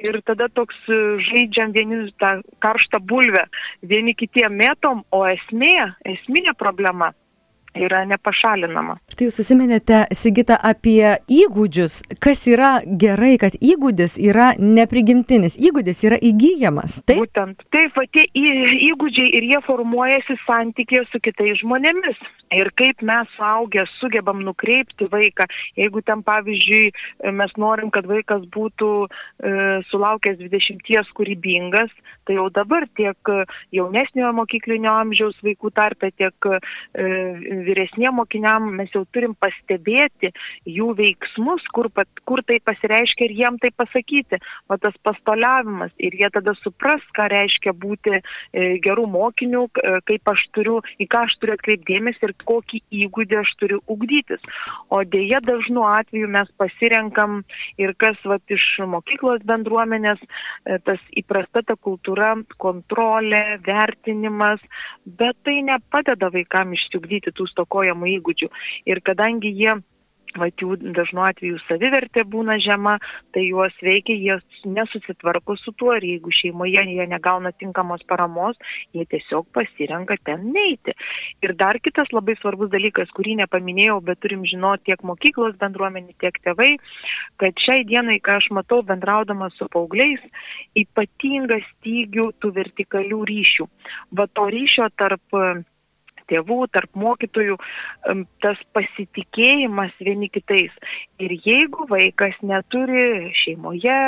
Ir 0.03 0.17
tada 0.27 0.49
toks 0.51 0.75
e, 0.91 0.97
žaidžiam 1.23 1.71
vieni 1.75 2.11
tą 2.19 2.41
karštą 2.63 2.99
bulvę, 2.99 3.45
vieni 3.81 4.15
kitiem 4.17 4.57
metom, 4.59 5.05
o 5.15 5.23
esmė, 5.29 5.93
esminė 6.15 6.55
problema 6.59 7.13
yra 7.75 8.03
nepašalinama. 8.09 8.97
Štai 9.11 9.27
jūs 9.27 9.39
susiminėte, 9.39 10.05
Sigita, 10.15 10.57
apie 10.57 11.15
įgūdžius. 11.31 12.01
Kas 12.23 12.45
yra 12.51 12.79
gerai, 12.85 13.35
kad 13.41 13.57
įgūdis 13.59 14.17
yra 14.23 14.53
neprigimtinis, 14.59 15.57
įgūdis 15.59 16.03
yra 16.07 16.19
įgyjamas. 16.19 17.01
Taip? 17.07 17.25
Būtent. 17.25 17.65
Taip, 17.75 17.93
va 17.97 18.05
tie 18.15 18.25
įgūdžiai 18.35 19.29
ir 19.39 19.49
jie 19.51 19.61
formuojasi 19.67 20.39
santykėje 20.45 21.05
su 21.11 21.21
kitais 21.23 21.61
žmonėmis. 21.61 22.19
Ir 22.55 22.69
kaip 22.77 23.01
mes 23.01 23.29
suaugę 23.35 23.83
sugebam 23.97 24.43
nukreipti 24.45 25.07
vaiką, 25.11 25.47
jeigu 25.79 26.03
ten, 26.05 26.21
pavyzdžiui, 26.23 26.91
mes 27.33 27.55
norim, 27.57 27.89
kad 27.91 28.05
vaikas 28.07 28.45
būtų 28.53 28.89
e, 29.05 29.53
sulaukęs 29.89 30.37
20 30.43 31.09
kūrybingas, 31.17 31.89
tai 32.25 32.37
jau 32.37 32.45
dabar 32.53 32.85
tiek 32.97 33.31
jaunesniojo 33.75 34.31
mokyklinio 34.37 34.93
amžiaus 35.01 35.37
vaikų 35.45 35.71
tarpe, 35.75 36.11
tiek 36.15 36.49
e, 36.49 36.59
vyresniem 37.65 38.15
mokiniam 38.15 38.67
mes 38.77 38.91
jau 38.93 39.03
turim 39.13 39.35
pastebėti 39.39 40.31
jų 40.69 40.91
veiksmus, 40.97 41.65
kur, 41.75 41.89
pat, 41.93 42.09
kur 42.27 42.41
tai 42.45 42.59
pasireiškia 42.63 43.27
ir 43.27 43.35
jiem 43.39 43.59
tai 43.61 43.71
pasakyti. 43.75 44.39
O 44.69 44.77
tas 44.81 44.95
pastoliavimas 45.05 45.93
ir 45.97 46.15
jie 46.17 46.29
tada 46.33 46.55
supras, 46.61 47.03
ką 47.15 47.27
reiškia 47.31 47.73
būti 47.75 48.15
e, 48.15 48.21
gerų 48.83 49.07
mokinių, 49.11 49.65
e, 49.67 49.95
kaip 50.09 50.31
aš 50.31 50.45
turiu, 50.55 50.79
į 51.01 51.09
ką 51.11 51.25
aš 51.27 51.37
turiu 51.41 51.55
atkreipdėmės 51.57 52.21
ir 52.25 52.35
kokį 52.45 52.81
įgūdį 53.05 53.39
aš 53.41 53.53
turiu 53.61 53.81
ugdytis. 53.91 54.43
O 54.89 55.01
dėja 55.03 55.41
dažnu 55.45 55.85
atveju 55.87 56.29
mes 56.31 56.49
pasirenkam 56.59 57.41
ir 57.81 57.95
kas 58.01 58.19
vat, 58.25 58.43
iš 58.51 58.65
mokyklos 58.89 59.43
bendruomenės, 59.47 60.21
e, 60.65 60.79
tas 60.85 61.01
įprasta 61.17 61.63
ta 61.65 61.75
kultūra, 61.75 62.33
kontrolė, 62.61 63.59
vertinimas, 63.65 64.61
bet 65.05 65.37
tai 65.45 65.59
nepadeda 65.65 66.31
vaikam 66.33 66.73
išsiugdyti 66.75 67.33
tų 67.35 67.47
stokojamų 67.55 68.13
įgūdžių. 68.19 68.53
Ir 68.91 69.03
kadangi 69.07 69.55
jie 69.55 69.79
vat 70.39 70.61
jų 70.61 70.75
dažnu 70.95 71.23
atveju 71.25 71.59
savivertė 71.65 72.25
būna 72.27 72.57
žema, 72.63 72.97
tai 73.33 73.45
juos 73.47 73.75
veikia, 73.83 74.15
jie 74.15 74.37
nesusitvarko 74.67 75.55
su 75.59 75.73
tuo 75.79 75.93
ir 75.97 76.05
jeigu 76.05 76.33
šeimoje 76.33 76.83
jie 76.89 77.07
negauna 77.09 77.51
tinkamos 77.55 78.03
paramos, 78.09 78.57
jie 78.95 79.05
tiesiog 79.09 79.47
pasirenka 79.55 80.17
ten 80.25 80.49
neiti. 80.55 80.95
Ir 81.45 81.55
dar 81.57 81.79
kitas 81.83 82.11
labai 82.15 82.37
svarbus 82.39 82.71
dalykas, 82.73 83.11
kurį 83.15 83.37
nepaminėjau, 83.43 83.99
bet 84.05 84.21
turim 84.23 84.45
žinoti 84.47 84.91
tiek 84.91 85.05
mokyklos 85.07 85.55
bendruomenė, 85.61 86.15
tiek 86.21 86.37
tėvai, 86.45 86.75
kad 87.41 87.55
šiai 87.61 87.85
dienai, 87.87 88.19
ką 88.23 88.39
aš 88.41 88.51
matau 88.55 88.81
bendraudama 88.85 89.49
su 89.55 89.69
paaugliais, 89.71 90.23
ypatingas 90.77 91.65
stygių 91.77 92.31
tų 92.41 92.51
vertikalių 92.59 93.23
ryšių. 93.31 93.69
Va 94.17 94.27
to 94.27 94.49
ryšio 94.51 94.89
tarp 94.99 95.39
tėvų, 96.31 96.59
tarp 96.73 96.91
mokytojų, 96.99 97.57
tas 98.43 98.61
pasitikėjimas 98.75 99.93
vieni 100.03 100.29
kitais. 100.33 100.73
Ir 101.21 101.35
jeigu 101.45 101.87
vaikas 101.91 102.37
neturi 102.45 103.31
šeimoje, 103.37 103.99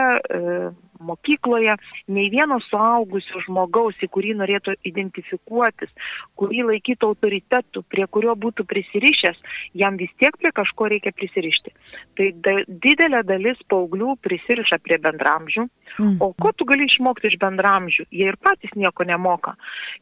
mokykloje, 0.99 1.75
nei 2.13 2.29
vieno 2.33 2.59
suaugusio 2.67 3.41
žmogaus, 3.45 3.97
į 4.03 4.09
kurį 4.13 4.35
norėtų 4.41 4.77
identifikuotis, 4.87 5.91
kurį 6.39 6.65
laikytų 6.71 7.11
autoritetu, 7.11 7.83
prie 7.91 8.07
kurio 8.11 8.35
būtų 8.37 8.65
prisirišęs, 8.69 9.39
jam 9.77 9.97
vis 9.99 10.13
tiek 10.21 10.35
prie 10.37 10.51
kažko 10.55 10.89
reikia 10.93 11.13
prisirišti. 11.15 11.73
Tai 12.17 12.29
da, 12.45 12.55
didelė 12.67 13.23
dalis 13.27 13.61
paauglių 13.71 14.17
prisiriša 14.23 14.79
prie 14.83 14.99
bendramžių, 15.03 15.67
mm. 15.97 16.15
o 16.23 16.31
ko 16.37 16.53
tu 16.57 16.67
gali 16.69 16.87
išmokti 16.89 17.31
iš 17.31 17.37
bendramžių? 17.41 18.07
Jie 18.11 18.31
ir 18.31 18.39
patys 18.41 18.73
nieko 18.75 19.05
nemoka. 19.07 19.55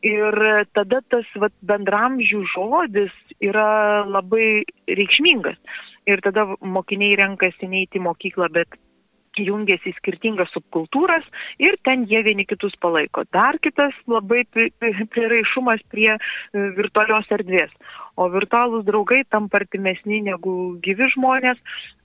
Ir 0.05 0.39
tada 0.75 1.01
tas 1.11 1.27
vat, 1.41 1.53
bendramžių 1.65 2.43
žodis 2.53 3.13
yra 3.43 4.05
labai 4.07 4.63
reikšmingas. 4.87 5.59
Ir 6.05 6.21
tada 6.21 6.45
mokiniai 6.61 7.15
renkasi 7.17 7.67
neįti 7.69 7.97
į 7.97 8.05
mokyklą, 8.05 8.51
bet 8.53 8.77
jungiasi 9.37 9.91
į 9.91 9.97
skirtingas 9.99 10.51
subkultūras 10.55 11.25
ir 11.59 11.77
ten 11.87 12.05
jie 12.09 12.21
vieni 12.25 12.45
kitus 12.47 12.75
palaiko. 12.81 13.25
Dar 13.35 13.59
kitas 13.63 13.95
labai 14.07 14.45
priraišumas 14.53 15.83
prie 15.91 16.13
e, 16.15 16.19
virtualios 16.77 17.29
erdvės 17.35 17.73
o 18.15 18.27
virtualūs 18.31 18.85
draugai 18.87 19.23
tampa 19.29 19.59
artimesni 19.61 20.21
negu 20.23 20.75
gyvi 20.83 21.09
žmonės 21.13 21.59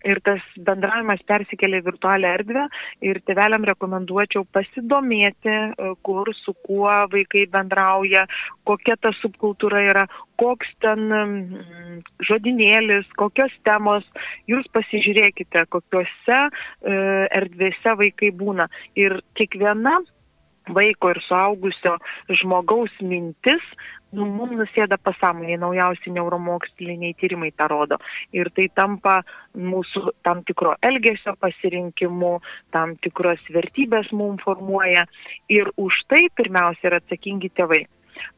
ir 0.07 0.21
tas 0.25 0.43
bendravimas 0.67 1.21
persikelia 1.29 1.83
į 1.83 1.87
virtualią 1.87 2.33
erdvę 2.38 2.67
ir 3.05 3.21
tėveliam 3.29 3.67
rekomenduočiau 3.69 4.47
pasidomėti, 4.55 5.52
e, 5.52 5.93
kur, 6.07 6.33
su 6.43 6.55
kuo 6.67 6.90
vaikai 7.12 7.45
bendrauja, 7.52 8.26
kokia 8.69 8.97
ta 9.00 9.12
subkultūra 9.21 9.83
yra, 9.90 10.07
koks 10.40 10.71
ten 10.81 11.05
žodinėlis, 12.25 13.09
kokios 13.21 13.52
temos, 13.69 14.07
jūs 14.49 14.67
pasižiūrėkite, 14.73 15.67
kokiuose 15.69 16.40
e, 16.40 16.49
erdvėse 17.37 17.97
vaikai 18.00 18.33
būna. 18.40 18.71
Ir 18.97 19.21
kiekviena 19.37 20.00
vaiko 20.71 21.11
ir 21.12 21.21
suaugusio 21.26 21.97
žmogaus 22.40 22.93
mintis 23.02 23.64
nu, 24.17 24.26
mums 24.26 24.57
nusėda 24.59 24.99
pasąmonėje 25.02 25.59
naujausi 25.62 26.12
neuromoksliniai 26.17 27.14
tyrimai 27.21 27.52
tą 27.57 27.69
rodo. 27.71 28.00
Ir 28.37 28.50
tai 28.57 28.69
tampa 28.75 29.21
mūsų 29.55 30.17
tam 30.26 30.43
tikro 30.49 30.75
elgesio 30.87 31.37
pasirinkimu, 31.40 32.35
tam 32.75 32.97
tikros 33.05 33.43
vertybės 33.55 34.11
mums 34.17 34.43
formuoja. 34.47 35.07
Ir 35.52 35.71
už 35.76 36.05
tai 36.11 36.26
pirmiausia 36.35 36.90
yra 36.90 37.02
atsakingi 37.02 37.52
tėvai. 37.55 37.85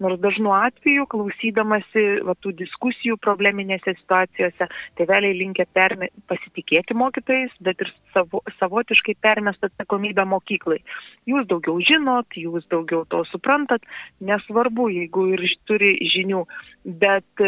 Nors 0.02 0.20
dažnu 0.22 0.52
atveju, 0.56 1.06
klausydamasi 1.12 2.04
va, 2.26 2.34
tų 2.42 2.54
diskusijų 2.60 3.18
probleminėse 3.22 3.94
situacijose, 3.98 4.68
tėveliai 5.00 5.36
linkia 5.38 5.66
perme, 5.72 6.10
pasitikėti 6.30 6.96
mokytojais, 6.98 7.54
bet 7.60 7.84
ir 7.84 7.92
savo, 8.14 8.42
savotiškai 8.58 9.16
permest 9.22 9.64
atsakomybę 9.68 10.26
mokyklai. 10.28 10.80
Jūs 11.30 11.46
daugiau 11.50 11.78
žinot, 11.84 12.34
jūs 12.36 12.66
daugiau 12.72 13.04
to 13.12 13.22
suprantat, 13.30 13.86
nesvarbu, 14.20 14.88
jeigu 14.92 15.28
ir 15.36 15.46
turi 15.68 15.94
žinių, 16.12 16.44
bet 16.84 17.46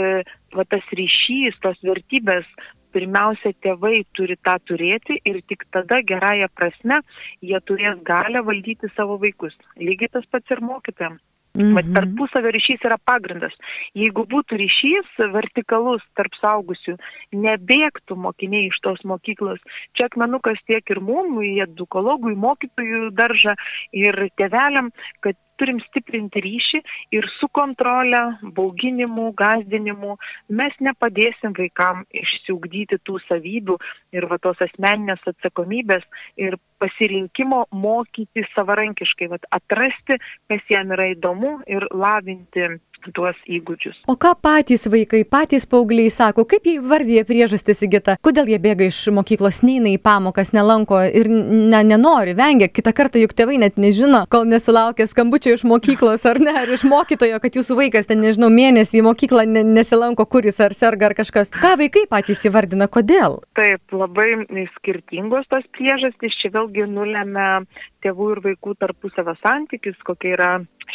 va, 0.55 0.65
tas 0.71 0.95
ryšys, 0.95 1.61
tos 1.63 1.81
vertybės 1.85 2.49
pirmiausia 2.95 3.53
tėvai 3.65 4.05
turi 4.17 4.37
tą 4.47 4.57
turėti 4.71 5.19
ir 5.31 5.41
tik 5.51 5.67
tada 5.75 6.01
gerąją 6.11 6.51
prasme 6.55 7.01
jie 7.43 7.61
turės 7.71 8.03
galę 8.11 8.45
valdyti 8.49 8.91
savo 8.95 9.19
vaikus. 9.25 9.57
Lygiai 9.89 10.13
tas 10.17 10.29
pats 10.31 10.55
ir 10.55 10.63
mokytojams. 10.71 11.23
Mhm. 11.55 11.75
Vat 11.77 11.87
tarpusavio 11.95 12.51
ryšys 12.51 12.83
yra 12.83 12.97
pagrindas. 12.99 13.55
Jeigu 13.95 14.25
būtų 14.31 14.59
ryšys 14.59 15.21
vertikalus 15.35 16.03
tarp 16.19 16.35
saugusių, 16.41 16.97
nebėgtų 17.31 18.17
mokiniai 18.19 18.73
iš 18.73 18.81
tos 18.83 19.05
mokyklos. 19.07 19.63
Čia 19.95 20.09
akmenukas 20.11 20.59
tiek 20.67 20.83
ir 20.91 20.99
mum, 20.99 21.39
į 21.47 21.53
edukologų, 21.69 22.35
į 22.35 22.41
mokytojų 22.43 23.13
daržą 23.15 23.55
ir 23.95 24.19
tėveliam, 24.41 24.91
kad 25.23 25.39
turim 25.61 25.81
stiprinti 25.87 26.43
ryšį 26.45 26.81
ir 27.17 27.29
su 27.39 27.49
kontrole, 27.55 28.23
bauginimu, 28.57 29.31
gazdinimu 29.39 30.17
mes 30.61 30.77
nepadėsim 30.81 31.55
vaikam 31.59 32.05
išsiugdyti 32.23 33.01
tų 33.07 33.21
savybių 33.29 33.79
ir 34.17 34.29
va 34.31 34.39
tos 34.43 34.61
asmeninės 34.67 35.23
atsakomybės 35.33 36.07
ir 36.41 36.59
pasirinkimo 36.83 37.65
mokyti 37.73 38.45
savarankiškai, 38.55 39.31
va, 39.33 39.39
atrasti, 39.57 40.19
kas 40.51 40.65
jam 40.71 40.93
yra 40.97 41.11
įdomu 41.15 41.59
ir 41.71 41.87
lavinti 41.95 42.75
tuos 43.15 43.37
įgūdžius. 43.51 44.05
O 44.09 44.17
ką 44.21 44.35
patys 44.41 44.87
vaikai, 44.91 45.25
patys 45.29 45.67
paaugliai 45.71 46.13
sako, 46.13 46.47
kaip 46.49 46.67
jie 46.69 46.79
vardyje 46.81 47.25
priežastis 47.29 47.85
įgyta, 47.87 48.17
kodėl 48.25 48.49
jie 48.53 48.59
bėga 48.63 48.89
iš 48.89 49.01
mokyklos, 49.15 49.63
neina 49.67 49.93
į 49.93 49.99
pamokas, 50.05 50.55
nelanko 50.57 51.03
ir 51.05 51.29
ne, 51.31 51.83
nenori, 51.87 52.37
vengia. 52.39 52.71
Kita 52.73 52.95
kartą 52.97 53.23
juk 53.23 53.35
tėvai 53.37 53.59
net 53.63 53.81
nežino, 53.81 54.25
kol 54.31 54.47
nesulaukia 54.49 55.07
skambučio 55.11 55.57
iš 55.59 55.67
mokyklos 55.69 56.25
ar 56.31 56.41
ne, 56.43 56.55
ar 56.65 56.73
iš 56.75 56.87
mokytojo, 56.89 57.41
kad 57.43 57.59
jūsų 57.59 57.79
vaikas 57.83 58.11
ten, 58.11 58.23
nežinau, 58.25 58.51
mėnesį 58.55 59.01
į 59.01 59.07
mokyklą 59.09 59.47
ne, 59.51 59.65
nesilanko, 59.75 60.27
kuris 60.31 60.61
ar 60.65 60.77
serga 60.77 61.11
ar 61.11 61.17
kažkas. 61.19 61.53
Ką 61.61 61.75
vaikai 61.81 62.07
patys 62.11 62.45
įvardina, 62.49 62.89
kodėl? 62.89 63.41
Taip, 63.59 63.83
labai 63.93 64.31
skirtingos 64.79 65.49
tos 65.51 65.67
priežastys, 65.77 66.37
čia 66.41 66.53
vėlgi 66.55 66.87
nulėmė 66.91 67.65
tėvų 68.05 68.31
ir 68.35 68.43
vaikų 68.49 68.77
tarpusavio 68.81 69.37
santykis, 69.41 69.97
kokia 70.07 70.35
yra 70.37 70.51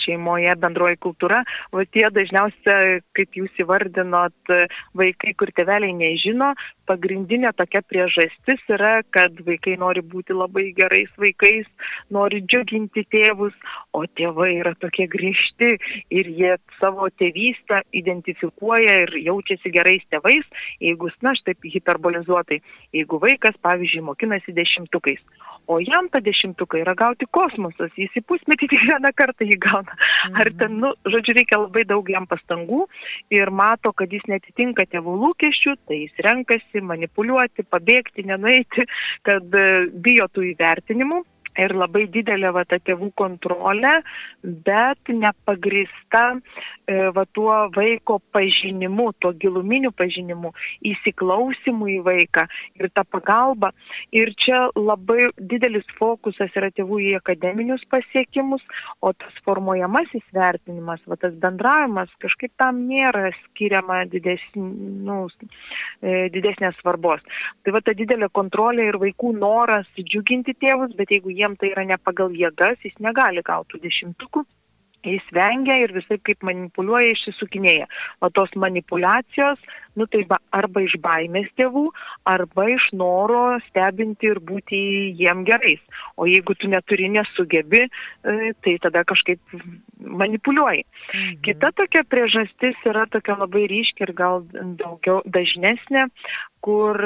šeimoje 0.09 0.55
bendroji 0.57 0.97
kultūra, 1.05 1.43
o 1.71 1.83
tie 1.85 2.07
dažniausiai, 2.13 2.99
kaip 3.17 3.37
jūs 3.37 3.61
įvardinot, 3.61 4.53
vaikai, 4.97 5.35
kur 5.37 5.51
tėveliai 5.53 5.93
nežino, 5.93 6.53
pagrindinė 6.89 7.51
tokia 7.57 7.81
priežastis 7.85 8.61
yra, 8.73 8.99
kad 9.13 9.37
vaikai 9.45 9.77
nori 9.77 10.01
būti 10.01 10.33
labai 10.33 10.69
gerais 10.77 11.11
vaikais, 11.21 11.67
nori 12.09 12.41
džiuginti 12.41 13.05
tėvus, 13.13 13.53
o 13.93 14.05
tėvai 14.17 14.55
yra 14.57 14.73
tokie 14.81 15.05
griežti 15.11 15.75
ir 16.09 16.31
jie 16.33 16.55
savo 16.79 17.09
tėvystę 17.21 17.83
identifikuoja 17.93 19.03
ir 19.05 19.15
jaučiasi 19.29 19.73
gerais 19.75 20.05
tėvais, 20.09 20.45
jeigu, 20.81 21.11
na, 21.25 21.35
štai 21.37 21.55
hiperbolizuotai, 21.75 22.61
jeigu 22.95 23.21
vaikas, 23.21 23.57
pavyzdžiui, 23.65 24.07
mokinasi 24.09 24.55
dešimtukais, 24.57 25.21
o 25.69 25.79
jam 25.79 26.09
ta 26.09 26.19
dešimtuka 26.25 26.79
yra 26.81 26.95
gauti 26.97 27.27
kosmosas, 27.38 27.93
jis 27.97 28.15
į 28.17 28.23
pusmetį 28.29 28.69
tik 28.73 28.85
vieną 28.89 29.11
kartą 29.15 29.47
jį 29.47 29.57
gauna. 29.65 29.97
Ar 30.41 30.51
ten, 30.59 30.79
nu, 30.83 30.93
žodžiu, 31.05 31.38
reikia 31.38 31.61
labai 31.61 31.85
daug 31.89 32.09
jam 32.09 32.25
pastangų 32.29 32.85
ir 33.35 33.53
mato, 33.53 33.93
kad 33.93 34.11
jis 34.13 34.25
netitinka 34.31 34.88
tėvų 34.89 35.17
lūkesčių, 35.23 35.75
tai 35.89 36.03
jis 36.05 36.23
renkasi 36.25 36.83
manipuliuoti, 36.85 37.67
pabėgti, 37.69 38.25
nenueiti, 38.29 38.88
kad 39.27 39.59
bijo 40.05 40.29
tų 40.33 40.49
įvertinimų 40.53 41.23
ir 41.59 41.75
labai 41.75 42.05
didelė 42.11 42.51
va 42.55 42.63
ta 42.67 42.79
tėvų 42.79 43.11
kontrolė, 43.19 43.99
bet 44.43 45.11
nepagrista 45.11 46.23
e, 46.35 47.09
va 47.15 47.25
tuo 47.35 47.53
vaiko 47.75 48.19
pažinimu, 48.33 49.11
tuo 49.19 49.33
giluminiu 49.39 49.91
pažinimu, 49.95 50.53
įsiklausimu 50.91 51.89
į 51.95 51.99
vaiką 52.05 52.45
ir 52.79 52.91
tą 52.95 53.05
pagalbą. 53.09 53.71
Ir 54.15 54.31
čia 54.39 54.67
labai 54.77 55.29
didelis 55.37 55.87
fokusas 55.99 56.53
yra 56.57 56.71
tėvų 56.75 57.01
į 57.09 57.15
akademinius 57.19 57.83
pasiekimus, 57.91 58.63
o 59.01 59.13
tas 59.13 59.35
formuojamasis 59.45 60.25
vertinimas, 60.35 61.03
va 61.09 61.19
tas 61.19 61.35
bendravimas, 61.41 62.11
kažkaip 62.23 62.53
tam 62.59 62.83
nėra 62.89 63.29
skiriama 63.43 64.03
didesn, 64.11 64.69
nu, 65.07 65.21
e, 66.01 66.29
didesnės 66.33 66.77
svarbos. 66.79 67.23
Tai 67.63 67.75
va 67.75 67.83
ta 67.83 67.95
didelė 67.98 68.29
kontrolė 68.33 68.89
ir 68.89 69.00
vaikų 69.01 69.33
noras 69.37 69.87
džiuginti 70.00 70.55
tėvus, 70.59 70.95
bet 70.98 71.11
jeigu 71.13 71.33
jie 71.33 71.49
jam 71.50 71.57
tai 71.57 71.72
yra 71.74 71.85
ne 71.85 71.98
pagal 71.98 72.31
jėgas, 72.38 72.77
jis 72.83 72.96
negali 73.00 73.42
gauti 73.42 73.79
dešimtukų. 73.81 74.46
Jis 75.03 75.24
vengia 75.31 75.77
ir 75.79 75.94
visai 75.96 76.20
kaip 76.20 76.44
manipuliuoja, 76.44 77.14
išsisukinėja. 77.16 77.88
O 78.22 78.29
tos 78.29 78.51
manipulacijos, 78.55 79.59
nu 80.00 80.07
tai 80.07 80.24
ba, 80.29 80.40
arba 80.55 80.83
iš 80.85 80.98
baimės 81.03 81.50
tėvų, 81.59 81.85
arba 82.31 82.68
iš 82.75 82.90
noro 82.98 83.59
stebinti 83.68 84.31
ir 84.31 84.40
būti 84.40 84.79
jiem 85.20 85.44
gerais. 85.48 85.81
O 86.16 86.27
jeigu 86.29 86.55
tu 86.59 86.72
neturi, 86.72 87.09
nesugebi, 87.12 87.85
e, 87.88 88.53
tai 88.64 88.77
tada 88.81 89.03
kažkaip 89.03 89.40
manipuliuoji. 90.00 90.85
Mhm. 91.14 91.42
Kita 91.44 91.72
tokia 91.75 92.03
priežastis 92.07 92.77
yra 92.88 93.05
tokia 93.12 93.35
labai 93.40 93.68
ryški 93.68 94.07
ir 94.07 94.14
gal 94.16 94.46
daugiau 94.79 95.22
dažnesnė, 95.27 96.07
kur 96.64 97.00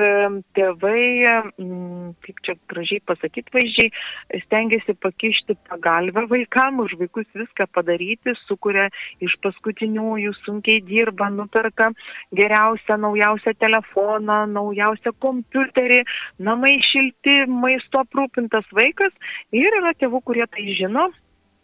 tėvai, 0.57 1.53
kaip 2.25 2.39
čia 2.45 2.55
gražiai 2.69 3.01
pasakyti 3.05 3.53
vaizdžiai, 3.53 3.91
stengiasi 4.45 4.95
pakišti 4.97 5.55
pagalbę 5.69 6.25
vaikam, 6.31 6.81
už 6.81 6.95
vaikus 7.01 7.27
viską 7.37 7.67
padaryti, 7.73 8.33
sukuria 8.47 8.89
iš 9.21 9.37
paskutiniųjų, 9.45 10.33
sunkiai 10.41 10.81
dirba, 10.85 11.29
nuperka 11.29 11.91
geriausią, 12.33 12.82
naujausią 12.89 13.55
telefoną, 13.59 14.43
naujausią 14.53 15.13
kompiuterį, 15.23 16.03
namai 16.39 16.77
šilti, 16.83 17.43
maisto 17.47 18.03
aprūpintas 18.03 18.67
vaikas 18.75 19.13
ir 19.51 19.79
yra 19.81 19.93
tėvų, 19.97 20.23
kurie 20.27 20.47
tai 20.49 20.67
žino, 20.77 21.09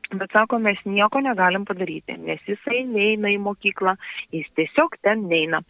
Bet 0.09 0.31
sako, 0.33 0.57
mes 0.57 0.79
nieko 0.89 1.19
negalim 1.21 1.67
padaryti, 1.69 2.15
nes 2.17 2.41
jisai 2.49 2.79
neina 2.89 3.29
į 3.29 3.37
mokyklą, 3.45 3.93
jis 4.33 4.47
tiesiog 4.57 4.95
ten 5.05 5.27
neina. 5.29 5.61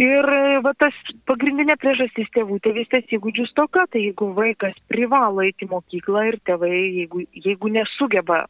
Ir 0.00 0.28
va 0.64 0.72
tas 0.76 0.96
pagrindinė 1.28 1.76
priežastis 1.80 2.28
tėvų 2.36 2.58
tėvystės 2.64 3.12
įgūdžių 3.16 3.46
stoka, 3.48 3.86
tai 3.92 4.02
jeigu 4.06 4.30
vaikas 4.36 4.76
privalo 4.92 5.44
eiti 5.44 5.64
į 5.64 5.70
mokyklą 5.70 6.24
ir 6.30 6.36
tėvai, 6.48 6.72
jeigu, 7.02 7.24
jeigu 7.32 7.72
nesugeba 7.72 8.42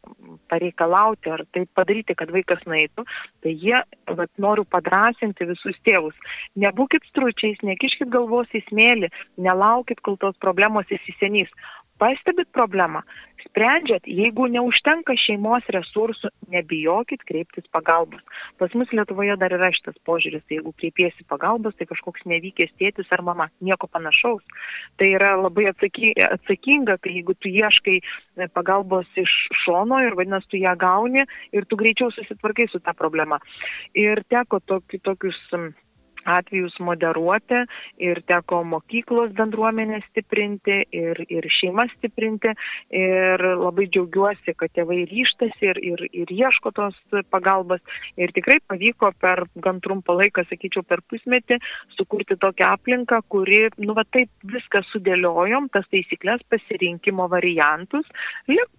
pareikalauti 0.51 1.33
ar 1.33 1.45
tai 1.55 1.65
padaryti, 1.79 2.17
kad 2.19 2.33
vaikas 2.35 2.63
nueitų, 2.69 3.07
tai 3.45 3.55
jie, 3.55 3.79
va, 4.19 4.29
noriu 4.43 4.67
padrasinti 4.69 5.49
visus 5.49 5.79
tėvus. 5.87 6.17
Nebūkit 6.63 7.07
stručiais, 7.11 7.63
nekiškit 7.67 8.11
galvos 8.13 8.53
į 8.57 8.65
smėlį, 8.69 9.11
nelaukit, 9.49 10.03
kol 10.07 10.19
tos 10.23 10.39
problemos 10.43 10.91
įsisenys. 10.93 11.53
Pastebit 11.97 12.51
problemą, 12.53 13.01
sprendžiat, 13.47 14.05
jeigu 14.05 14.47
neužtenka 14.53 15.15
šeimos 15.17 15.65
resursų, 15.73 16.29
nebijokit 16.53 17.23
kreiptis 17.25 17.65
pagalbos. 17.73 18.21
Pas 18.61 18.75
mus 18.77 18.91
Lietuvoje 18.93 19.37
dar 19.41 19.55
yra 19.57 19.71
šitas 19.73 19.97
požiūris, 20.05 20.45
jeigu 20.53 20.75
kreipiesi 20.77 21.25
pagalbos, 21.31 21.77
tai 21.79 21.87
kažkoks 21.89 22.27
nevykęs 22.29 22.75
tėtis 22.77 23.09
ar 23.17 23.25
mama, 23.25 23.49
nieko 23.65 23.89
panašaus. 23.89 24.45
Tai 25.01 25.09
yra 25.09 25.33
labai 25.41 25.71
atsaky, 25.73 26.13
atsakinga, 26.27 26.99
kai 27.01 27.17
jeigu 27.17 27.37
tu 27.41 27.49
ieškai 27.53 27.97
e, 27.97 28.51
pagalbos 28.53 29.09
iš 29.17 29.39
šono 29.65 30.03
ir 30.05 30.19
vadinasi, 30.19 30.53
tu 30.53 30.61
ją 30.61 30.77
gauni 30.77 31.25
ir 31.57 31.65
tu 31.65 31.81
greičiau 31.81 32.13
susitvarkai 32.13 32.69
su 32.73 32.83
tą 32.85 32.93
problema. 32.99 33.41
Ir 33.97 34.21
teko 34.29 34.61
tokius 34.69 35.41
atvejus 36.27 36.77
moderuoti 36.83 37.63
ir 38.03 38.21
teko 38.29 38.63
mokyklos 38.67 39.33
bendruomenę 39.37 40.01
stiprinti 40.11 40.83
ir, 40.93 41.23
ir 41.29 41.49
šeimas 41.53 41.93
stiprinti. 41.99 42.53
Ir 42.97 43.43
labai 43.57 43.87
džiaugiuosi, 43.93 44.55
kad 44.59 44.73
tėvai 44.77 45.03
ryštasi 45.11 45.71
ir, 45.71 45.81
ir, 45.93 46.05
ir 46.13 46.33
ieško 46.33 46.73
tos 46.77 46.97
pagalbos. 47.33 47.83
Ir 48.21 48.33
tikrai 48.37 48.59
pavyko 48.67 49.13
per 49.21 49.45
gan 49.63 49.81
trumpą 49.85 50.17
laiką, 50.21 50.47
sakyčiau, 50.51 50.85
per 50.87 51.03
pusmetį 51.09 51.61
sukurti 51.97 52.37
tokią 52.41 52.73
aplinką, 52.77 53.23
kuri, 53.33 53.67
nu, 53.83 53.95
va 53.97 54.05
taip 54.11 54.31
viską 54.47 54.83
sudėliojom, 54.91 55.71
tas 55.75 55.87
taisyklės, 55.93 56.45
pasirinkimo 56.51 57.29
variantus, 57.33 58.07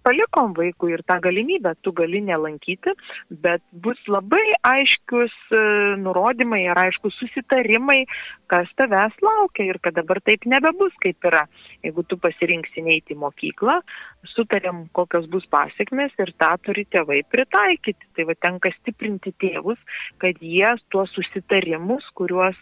palikom 0.06 0.54
vaikui 0.56 0.94
ir 0.96 1.02
tą 1.08 1.18
galimybę, 1.24 1.74
tu 1.82 1.92
gali 1.92 2.20
nelankyti, 2.24 2.94
bet 3.30 3.62
bus 3.72 3.98
labai 4.08 4.44
aiškius 4.66 5.34
e, 5.52 5.62
nurodymai 6.00 6.62
ir 6.66 6.78
aiškus 6.78 7.16
susitikimas 7.18 7.37
susitarimai, 7.38 8.06
kas 8.48 8.68
tavęs 8.76 9.14
laukia 9.22 9.68
ir 9.68 9.78
kad 9.82 9.94
dabar 9.94 10.20
taip 10.20 10.44
nebebus, 10.46 10.92
kaip 11.02 11.22
yra. 11.24 11.46
Jeigu 11.84 12.04
tu 12.08 12.16
pasirinksi 12.16 12.82
neiti 12.82 13.14
į 13.14 13.18
mokyklą, 13.18 13.80
sutarėm, 14.34 14.88
kokios 14.92 15.28
bus 15.30 15.46
pasiekmes 15.50 16.12
ir 16.18 16.32
tą 16.38 16.56
turi 16.62 16.86
tėvai 16.90 17.22
pritaikyti. 17.30 18.06
Tai 18.16 18.24
va 18.30 18.34
tenka 18.34 18.72
stiprinti 18.80 19.34
tėvus, 19.38 19.78
kad 20.18 20.34
jie 20.40 20.74
tuos 20.90 21.10
susitarimus, 21.14 22.04
kuriuos 22.14 22.56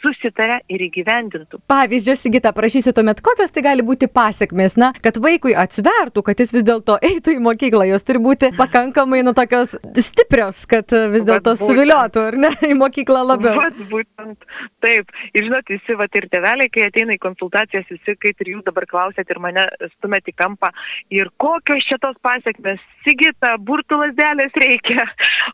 susitarė 0.00 0.60
ir 0.72 0.84
įgyvendintų. 0.88 1.60
Pavyzdžio, 1.70 2.16
Sigita, 2.18 2.52
prašysiu 2.56 2.94
tuomet, 2.96 3.22
kokios 3.24 3.52
tai 3.54 3.64
gali 3.64 3.84
būti 3.86 4.08
pasiekmes, 4.10 4.76
na, 4.80 4.90
kad 5.04 5.20
vaikui 5.22 5.54
atsvertų, 5.58 6.24
kad 6.26 6.40
jis 6.42 6.54
vis 6.56 6.66
dėlto 6.66 6.98
eitų 7.10 7.36
į 7.36 7.42
mokyklą, 7.44 7.86
jos 7.90 8.06
turi 8.08 8.22
būti 8.22 8.52
pakankamai, 8.58 9.22
nu, 9.26 9.34
tokios 9.36 9.76
stiprios, 10.00 10.62
kad 10.70 10.92
vis 11.12 11.26
dėlto 11.28 11.54
suviliotų, 11.58 12.26
ar 12.32 12.38
ne, 12.46 12.52
į 12.70 12.76
mokyklą 12.80 13.24
labiau. 13.32 13.56
Vat 13.60 13.80
būtent, 13.90 14.48
taip. 14.84 15.10
Ir 15.34 15.46
žinot, 15.48 15.68
visi, 15.70 15.96
va 15.98 16.08
ir 16.20 16.28
teveliai, 16.32 16.70
kai 16.72 16.86
ateina 16.88 17.16
į 17.16 17.22
konsultacijas, 17.22 17.88
visi, 17.92 18.16
kaip 18.20 18.44
ir 18.44 18.54
jūs 18.54 18.64
dabar 18.66 18.86
klausėt 18.90 19.30
ir 19.30 19.42
mane 19.42 19.66
stumėt 19.96 20.30
į 20.30 20.36
kampą, 20.38 20.72
ir 21.12 21.32
kokios 21.40 21.84
šitos 21.86 22.18
pasiekmes, 22.24 22.80
Sigita, 23.00 23.54
burtų 23.56 23.96
lasdelės 24.02 24.52
reikia, 24.60 25.06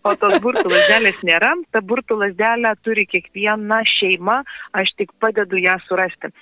o 0.03 0.17
tos 0.19 0.41
burtų 0.43 0.67
lasdelės 0.67 1.21
nėra, 1.27 1.53
ta 1.71 1.79
burtų 1.79 2.19
lasdelė 2.25 2.73
turi 2.83 3.05
kiekviena 3.07 3.85
šeima, 3.87 4.36
aš 4.77 4.93
tik 4.99 5.13
padedu 5.23 5.61
ją 5.61 5.77
surasti. 5.87 6.33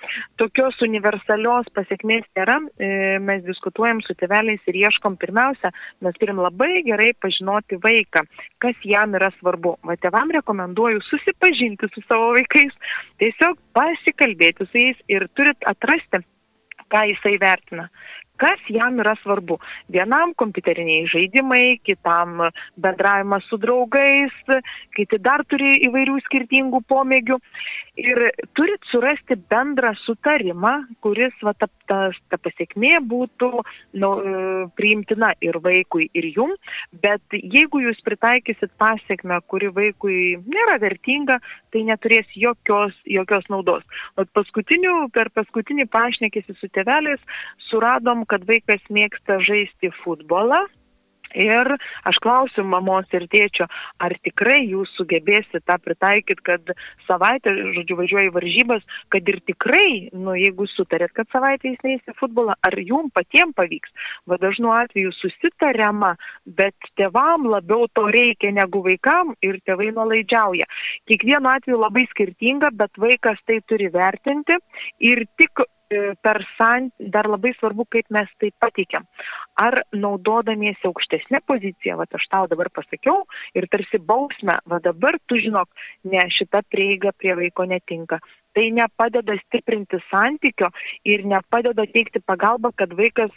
Tokios 0.40 0.80
universalios 0.86 1.70
pasiekmės 1.76 2.26
nėra, 2.38 2.58
e, 2.78 2.90
mes 3.22 3.44
diskutuojam 3.46 4.02
su 4.06 4.16
teveliais 4.18 4.62
ir 4.70 4.80
ieškom 4.84 5.18
pirmiausia, 5.20 5.72
mes 6.04 6.20
turim 6.20 6.42
labai 6.42 6.82
gerai 6.86 7.12
pažinoti 7.20 7.80
vaiką, 7.84 8.24
kas 8.62 8.84
jam 8.84 9.16
yra 9.18 9.30
svarbu. 9.38 9.76
Va, 9.84 9.96
tevam 10.00 10.30
rekomenduoju 10.34 11.02
susipažinti 11.08 11.90
su 11.94 12.04
savo 12.08 12.32
vaikais, 12.38 12.74
tiesiog 13.22 13.58
pasikalbėti 13.76 14.68
su 14.70 14.86
jais 14.86 15.02
ir 15.08 15.28
turit 15.34 15.68
atrasti 15.68 16.24
ką 16.92 17.02
jisai 17.10 17.38
vertina, 17.42 17.88
kas 18.40 18.60
jam 18.68 18.98
yra 19.02 19.14
svarbu. 19.22 19.58
Vienam 19.92 20.34
kompiuteriniai 20.38 21.06
žaidimai, 21.10 21.78
kitam 21.86 22.42
bendravimas 22.80 23.46
su 23.50 23.58
draugais, 23.62 24.34
kiti 24.96 25.20
dar 25.22 25.44
turi 25.48 25.76
įvairių 25.88 26.18
skirtingų 26.26 26.82
pomėgių. 26.90 27.38
Ir 28.02 28.18
turit 28.58 28.82
surasti 28.90 29.36
bendrą 29.50 29.92
sutarimą, 30.02 30.74
kuris 31.04 31.34
va, 31.46 31.54
ta, 31.90 31.98
ta, 32.30 32.38
pasiekmė 32.40 32.98
būtų 33.08 33.50
nu, 34.02 34.10
priimtina 34.78 35.32
ir 35.44 35.58
vaikui, 35.64 36.08
ir 36.16 36.30
jum. 36.36 36.54
Bet 37.04 37.22
jeigu 37.34 37.82
jūs 37.84 38.00
pritaikysit 38.06 38.72
pasiekmę, 38.80 39.40
kuri 39.50 39.70
vaikui 39.74 40.18
nėra 40.44 40.78
vertinga, 40.82 41.40
tai 41.74 41.84
neturės 41.88 42.30
jokios, 42.38 42.94
jokios 43.08 43.48
naudos. 43.52 43.84
O 44.16 44.26
per 45.14 45.30
paskutinį 45.34 45.88
pašnekėsi 45.92 46.56
su 46.60 46.70
tėveliais 46.72 47.20
suradom 47.68 48.24
kad 48.28 48.46
vaikas 48.48 48.82
mėgsta 48.90 49.40
žaisti 49.44 49.92
futbolą. 50.02 50.64
Ir 51.34 51.74
aš 52.06 52.18
klausiu 52.22 52.64
mamos 52.64 53.10
ir 53.12 53.26
tėčio, 53.30 53.66
ar 53.98 54.14
tikrai 54.22 54.60
jūs 54.70 54.92
sugebėsite 54.98 55.60
tą 55.66 55.78
pritaikyti, 55.82 56.44
kad 56.46 56.74
savaitę, 57.08 57.52
žodžiu, 57.74 57.98
važiuoja 57.98 58.28
į 58.30 58.34
varžybas, 58.36 58.86
kad 59.10 59.28
ir 59.28 59.40
tikrai, 59.50 60.10
nu, 60.14 60.36
jeigu 60.38 60.68
sutarėt, 60.70 61.14
kad 61.16 61.28
savaitę 61.34 61.72
jis 61.72 61.82
neįsi 61.84 62.14
futbolą, 62.20 62.54
ar 62.62 62.78
jum 62.78 63.10
patiems 63.14 63.56
pavyks. 63.58 63.92
Va 64.30 64.38
dažnu 64.40 64.72
atveju 64.74 65.12
susitariama, 65.18 66.14
bet 66.46 66.90
tėvam 66.98 67.48
labiau 67.50 67.88
to 67.92 68.06
reikia 68.14 68.54
negu 68.54 68.82
vaikam 68.86 69.34
ir 69.42 69.58
tėvai 69.66 69.90
nuolaidžiauja. 69.94 70.70
Kiekvienu 71.10 71.50
atveju 71.50 71.82
labai 71.82 72.06
skirtinga, 72.12 72.70
bet 72.78 72.94
vaikas 73.00 73.42
tai 73.46 73.60
turi 73.68 73.90
vertinti 73.94 74.58
ir 75.02 75.26
tik 75.38 75.66
per 75.88 76.38
sant, 76.58 76.92
dar 76.98 77.28
labai 77.30 77.52
svarbu, 77.58 77.86
kaip 77.90 78.10
mes 78.14 78.30
tai 78.40 78.50
pateikiam. 78.58 79.06
Ar 79.60 79.82
naudodamiesi 79.92 80.88
aukštesnė 80.88 81.40
pozicija, 81.46 81.96
va 82.00 82.06
aš 82.18 82.26
tau 82.30 82.48
dabar 82.50 82.70
pasakiau, 82.74 83.24
ir 83.54 83.68
tarsi 83.70 83.98
bausmę, 83.98 84.58
va 84.66 84.80
dabar 84.84 85.18
tu 85.26 85.38
žinok, 85.40 85.68
ne 86.04 86.24
šita 86.30 86.64
prieiga 86.70 87.12
prie 87.16 87.34
vaiko 87.38 87.66
netinka. 87.68 88.20
Tai 88.54 88.68
nepadeda 88.70 89.34
stiprinti 89.42 89.98
santykio 90.10 90.70
ir 91.04 91.24
nepadeda 91.26 91.86
teikti 91.90 92.22
pagalbą, 92.22 92.70
kad 92.76 92.94
vaikas 92.94 93.34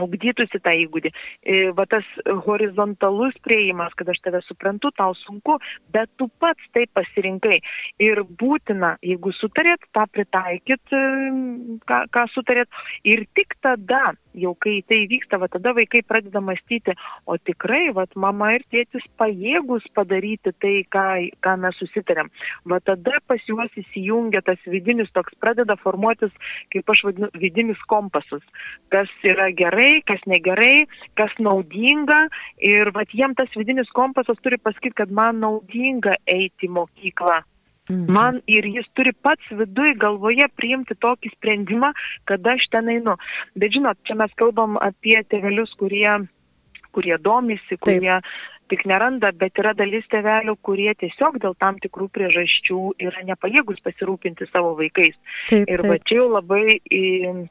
ugdytųsi 0.00 0.60
tą 0.62 0.74
įgūdį. 0.84 1.12
E, 1.42 1.60
va 1.76 1.86
tas 1.90 2.06
horizontalus 2.46 3.36
prieimas, 3.44 3.94
kad 3.98 4.10
aš 4.12 4.20
tave 4.24 4.42
suprantu, 4.46 4.92
tau 4.96 5.14
sunku, 5.24 5.58
bet 5.94 6.10
tu 6.20 6.28
pats 6.42 6.70
tai 6.74 6.86
pasirinkai. 6.94 7.60
Ir 8.02 8.22
būtina, 8.40 8.96
jeigu 9.04 9.32
sutarėt, 9.36 9.84
tą 9.96 10.06
pritaikyti, 10.12 10.96
e, 10.96 11.78
ką, 11.88 12.02
ką 12.14 12.26
sutarėt. 12.34 12.70
Ir 13.08 13.26
tik 13.36 13.56
tada, 13.64 14.14
jau 14.36 14.54
kai 14.62 14.78
tai 14.86 15.02
vyksta, 15.10 15.40
va 15.42 15.50
tada 15.50 15.74
vaikai 15.76 16.02
pradeda 16.06 16.42
mąstyti, 16.44 16.94
o 17.26 17.36
tikrai, 17.38 17.90
va 17.96 18.06
mama 18.14 18.52
ir 18.56 18.64
tėtis 18.72 19.04
pajėgus 19.20 19.86
padaryti 19.96 20.52
tai, 20.62 20.74
ką, 20.90 21.06
ką 21.44 21.56
mes 21.64 21.76
susitarėm. 21.80 22.30
Va 22.68 22.80
tada 22.84 23.18
pas 23.26 23.42
juos 23.48 23.70
įsijungia 23.78 24.42
tas 24.46 24.60
vidinis 24.66 25.10
toks, 25.14 25.34
pradeda 25.42 25.76
formuotis, 25.80 26.32
kaip 26.74 26.90
aš 26.90 27.04
vadinu, 27.08 27.30
vidinis 27.40 27.80
kompasas, 27.90 28.44
kas 28.92 29.10
yra 29.26 29.50
gerai 29.56 29.89
gerai, 29.90 30.02
kas 30.06 30.20
negerai, 30.26 30.86
kas 31.16 31.30
naudinga. 31.38 32.28
Ir 32.58 32.90
vat 32.94 33.08
jiem 33.12 33.34
tas 33.34 33.48
vidinis 33.56 33.88
kompasas 33.92 34.38
turi 34.42 34.58
pasakyti, 34.58 34.94
kad 34.94 35.10
man 35.10 35.40
naudinga 35.40 36.16
eiti 36.26 36.68
į 36.68 36.70
mokyklą. 36.70 37.42
Mhm. 37.90 38.12
Man 38.12 38.40
ir 38.46 38.64
jis 38.64 38.86
turi 38.94 39.12
pats 39.12 39.42
viduje 39.50 39.94
galvoje 39.94 40.46
priimti 40.56 40.94
tokį 40.94 41.32
sprendimą, 41.34 41.92
kad 42.24 42.46
aš 42.46 42.68
ten 42.70 42.88
einu. 42.88 43.16
Bet 43.56 43.72
žinot, 43.72 43.98
čia 44.04 44.14
mes 44.14 44.30
kalbam 44.36 44.78
apie 44.78 45.18
tėvelius, 45.22 45.74
kurie, 45.76 46.28
kurie 46.92 47.18
domisi, 47.18 47.76
kurie 47.76 48.20
Taip 48.20 48.24
tik 48.70 48.86
neranda, 48.88 49.32
bet 49.36 49.58
yra 49.60 49.74
dalis 49.76 50.06
tevelių, 50.12 50.56
kurie 50.66 50.90
tiesiog 51.02 51.40
dėl 51.42 51.56
tam 51.60 51.78
tikrų 51.82 52.08
priežasčių 52.14 52.80
yra 53.08 53.24
nepajėgus 53.28 53.82
pasirūpinti 53.84 54.48
savo 54.52 54.76
vaikais. 54.78 55.18
Taip, 55.50 55.66
ir 55.66 55.82
taip. 55.82 55.90
va 55.90 55.98
čia 56.06 56.20
jau 56.20 56.30
labai 56.36 56.64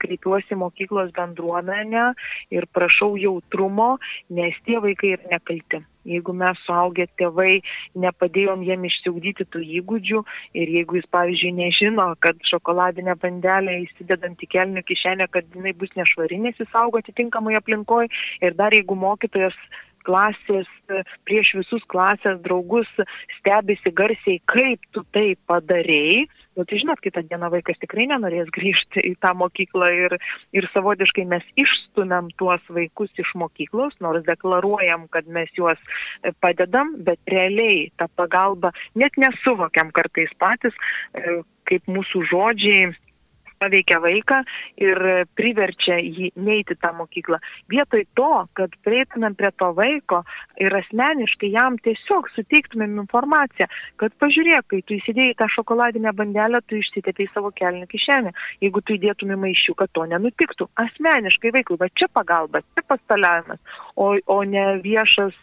kreipiuosi 0.01 0.57
mokyklos 0.59 1.13
bendruomenę 1.17 2.09
ir 2.55 2.67
prašau 2.73 3.15
jautrumo, 3.19 3.97
nes 4.29 4.57
tie 4.65 4.81
vaikai 4.83 5.15
yra 5.17 5.37
nekalti. 5.37 5.83
Jeigu 6.07 6.33
mes 6.33 6.59
suaugę 6.63 7.05
tėvai 7.19 7.59
nepadėjom 7.99 8.63
jiem 8.65 8.85
išsiugdyti 8.87 9.45
tų 9.51 9.61
įgūdžių 9.81 10.21
ir 10.61 10.71
jeigu 10.77 10.97
jis, 10.97 11.09
pavyzdžiui, 11.11 11.51
nežino, 11.57 12.07
kad 12.23 12.39
šokoladinę 12.49 13.17
bandelę 13.19 13.75
įsidedant 13.83 14.39
į 14.39 14.49
kelnių 14.55 14.85
kišenę, 14.87 15.27
kad 15.33 15.51
jinai 15.53 15.75
bus 15.77 15.91
nešvari, 15.99 16.39
nes 16.47 16.57
jis 16.61 16.79
augo 16.81 17.03
atitinkamai 17.03 17.59
aplinkoje 17.59 18.09
ir 18.41 18.57
dar 18.57 18.73
jeigu 18.73 18.95
mokytojas 18.95 19.59
klasės, 20.09 20.69
prieš 21.29 21.53
visus 21.59 21.85
klasės 21.91 22.41
draugus 22.45 22.89
stebisi 23.37 23.93
garsiai, 23.93 24.41
kaip 24.49 24.83
tu 24.95 25.05
tai 25.13 25.33
padarėjai. 25.49 26.27
Nu, 26.57 26.65
tai 26.67 26.79
žinot, 26.81 26.99
kitą 26.99 27.21
dieną 27.29 27.51
vaikas 27.53 27.77
tikrai 27.79 28.09
nenorės 28.09 28.49
grįžti 28.51 29.03
į 29.11 29.13
tą 29.23 29.31
mokyklą 29.39 29.91
ir, 29.95 30.15
ir 30.51 30.67
savotiškai 30.73 31.23
mes 31.29 31.45
išstumėm 31.61 32.33
tuos 32.41 32.65
vaikus 32.75 33.13
iš 33.21 33.31
mokyklos, 33.39 33.95
nors 34.03 34.25
deklaruojam, 34.27 35.05
kad 35.13 35.29
mes 35.31 35.53
juos 35.55 35.79
padedam, 36.43 36.97
bet 37.05 37.21
realiai 37.31 37.85
tą 38.01 38.09
pagalbą 38.19 38.73
net 38.99 39.15
nesuvokiam 39.21 39.93
kartais 39.95 40.33
patys, 40.41 40.75
kaip 41.69 41.87
mūsų 41.87 42.25
žodžiai 42.33 42.89
paveikia 43.59 43.99
vaiką 44.03 44.41
ir 44.79 45.01
priverčia 45.37 45.99
jį 45.99 46.31
neiti 46.39 46.77
tą 46.79 46.93
mokyklą. 46.97 47.39
Vietoj 47.71 48.05
to, 48.17 48.31
kad 48.57 48.73
prieitumėm 48.85 49.35
prie 49.39 49.51
to 49.59 49.71
vaiko 49.77 50.21
ir 50.61 50.75
asmeniškai 50.79 51.51
jam 51.53 51.77
tiesiog 51.83 52.29
suteiktumėm 52.35 52.97
informaciją, 53.03 53.67
kad 54.01 54.15
pažiūrėk, 54.21 54.67
kai 54.71 54.81
tu 54.87 54.97
įsidėjai 54.97 55.37
tą 55.39 55.49
šokoladinę 55.55 56.13
bandelę, 56.15 56.61
tu 56.67 56.79
išsitėpiai 56.79 57.29
savo 57.33 57.51
kelnių 57.55 57.87
kišenę. 57.91 58.33
Jeigu 58.63 58.83
tu 58.83 58.95
įdėtumė 58.95 59.39
maišių, 59.43 59.75
kad 59.79 59.91
to 59.95 60.05
nenutiktų. 60.09 60.69
Asmeniškai 60.79 61.53
vaikui, 61.55 61.79
va 61.79 61.89
čia 61.95 62.09
pagalba, 62.13 62.63
čia 62.75 62.85
pastaliavimas, 62.87 63.59
o, 63.95 64.13
o 64.25 64.39
ne 64.47 64.65
viešas 64.83 65.35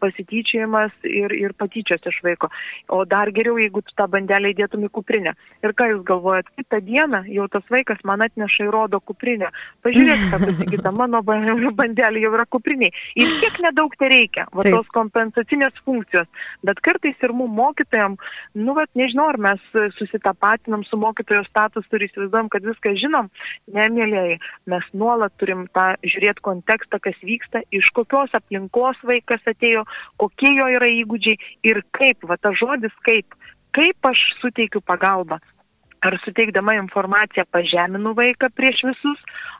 pasityčiajimas 0.00 0.94
ir, 1.08 1.34
ir 1.36 1.54
patyčios 1.58 2.04
iš 2.08 2.20
vaiko. 2.24 2.50
O 2.92 3.04
dar 3.08 3.32
geriau, 3.36 3.58
jeigu 3.60 3.82
tu 3.84 3.94
tą 3.96 4.08
bandelę 4.10 4.54
įdėtum 4.54 4.86
į 4.86 4.92
kuprinę. 4.96 5.36
Ir 5.64 5.74
ką 5.76 5.90
jūs 5.94 6.04
galvojat, 6.08 6.48
kitą 6.56 6.80
dieną 6.86 7.24
jau 7.30 7.49
tas 7.52 7.64
vaikas 7.72 8.00
man 8.08 8.22
atneša 8.24 8.66
ir 8.66 8.72
rodo 8.74 9.00
kuprinę. 9.04 9.50
Pažiūrėk, 9.84 10.24
ką 10.32 10.40
pasakyta, 10.44 10.92
mano 10.94 11.22
bandelė 11.80 12.24
jau 12.24 12.32
yra 12.36 12.46
kupriniai. 12.50 12.92
Ir 13.18 13.34
kiek 13.42 13.58
nedaug 13.64 13.94
tai 14.00 14.10
reikia, 14.12 14.46
va 14.54 14.64
Taip. 14.66 14.76
tos 14.76 14.90
kompensacinės 14.94 15.82
funkcijos. 15.86 16.28
Bet 16.66 16.82
kartais 16.84 17.18
ir 17.24 17.34
mums 17.36 17.56
mokytojams, 17.60 18.32
nu, 18.58 18.74
va, 18.78 18.86
nežinau, 18.98 19.28
ar 19.32 19.40
mes 19.48 19.66
susitapatinam 19.98 20.84
su 20.88 20.98
mokytojo 21.00 21.42
statusu 21.48 21.98
ir 21.98 22.06
įsivaizduojam, 22.08 22.50
kad 22.52 22.66
viską 22.66 22.94
žinom. 23.02 23.30
Ne, 23.74 23.88
mėlyjei, 23.92 24.38
mes 24.70 24.86
nuolat 24.96 25.34
turim 25.42 25.66
tą 25.76 25.92
žiūrėti 26.06 26.44
kontekstą, 26.46 27.02
kas 27.02 27.18
vyksta, 27.26 27.64
iš 27.74 27.90
kokios 27.96 28.34
aplinkos 28.38 29.00
vaikas 29.06 29.44
atėjo, 29.50 29.86
kokie 30.20 30.54
jo 30.56 30.70
yra 30.78 30.88
įgūdžiai 31.00 31.38
ir 31.70 31.84
kaip, 31.96 32.26
va, 32.30 32.38
tas 32.40 32.58
žodis 32.60 32.94
kaip 33.06 33.36
kaip 33.76 34.10
aš 34.10 34.26
suteikiu 34.40 34.82
pagalbą. 34.82 35.38
Ar 36.00 36.16
suteikdama 36.24 36.74
informaciją 36.78 37.44
pažeminu 37.52 38.14
vaiką 38.16 38.48
prieš 38.56 38.86
visus, 38.88 39.18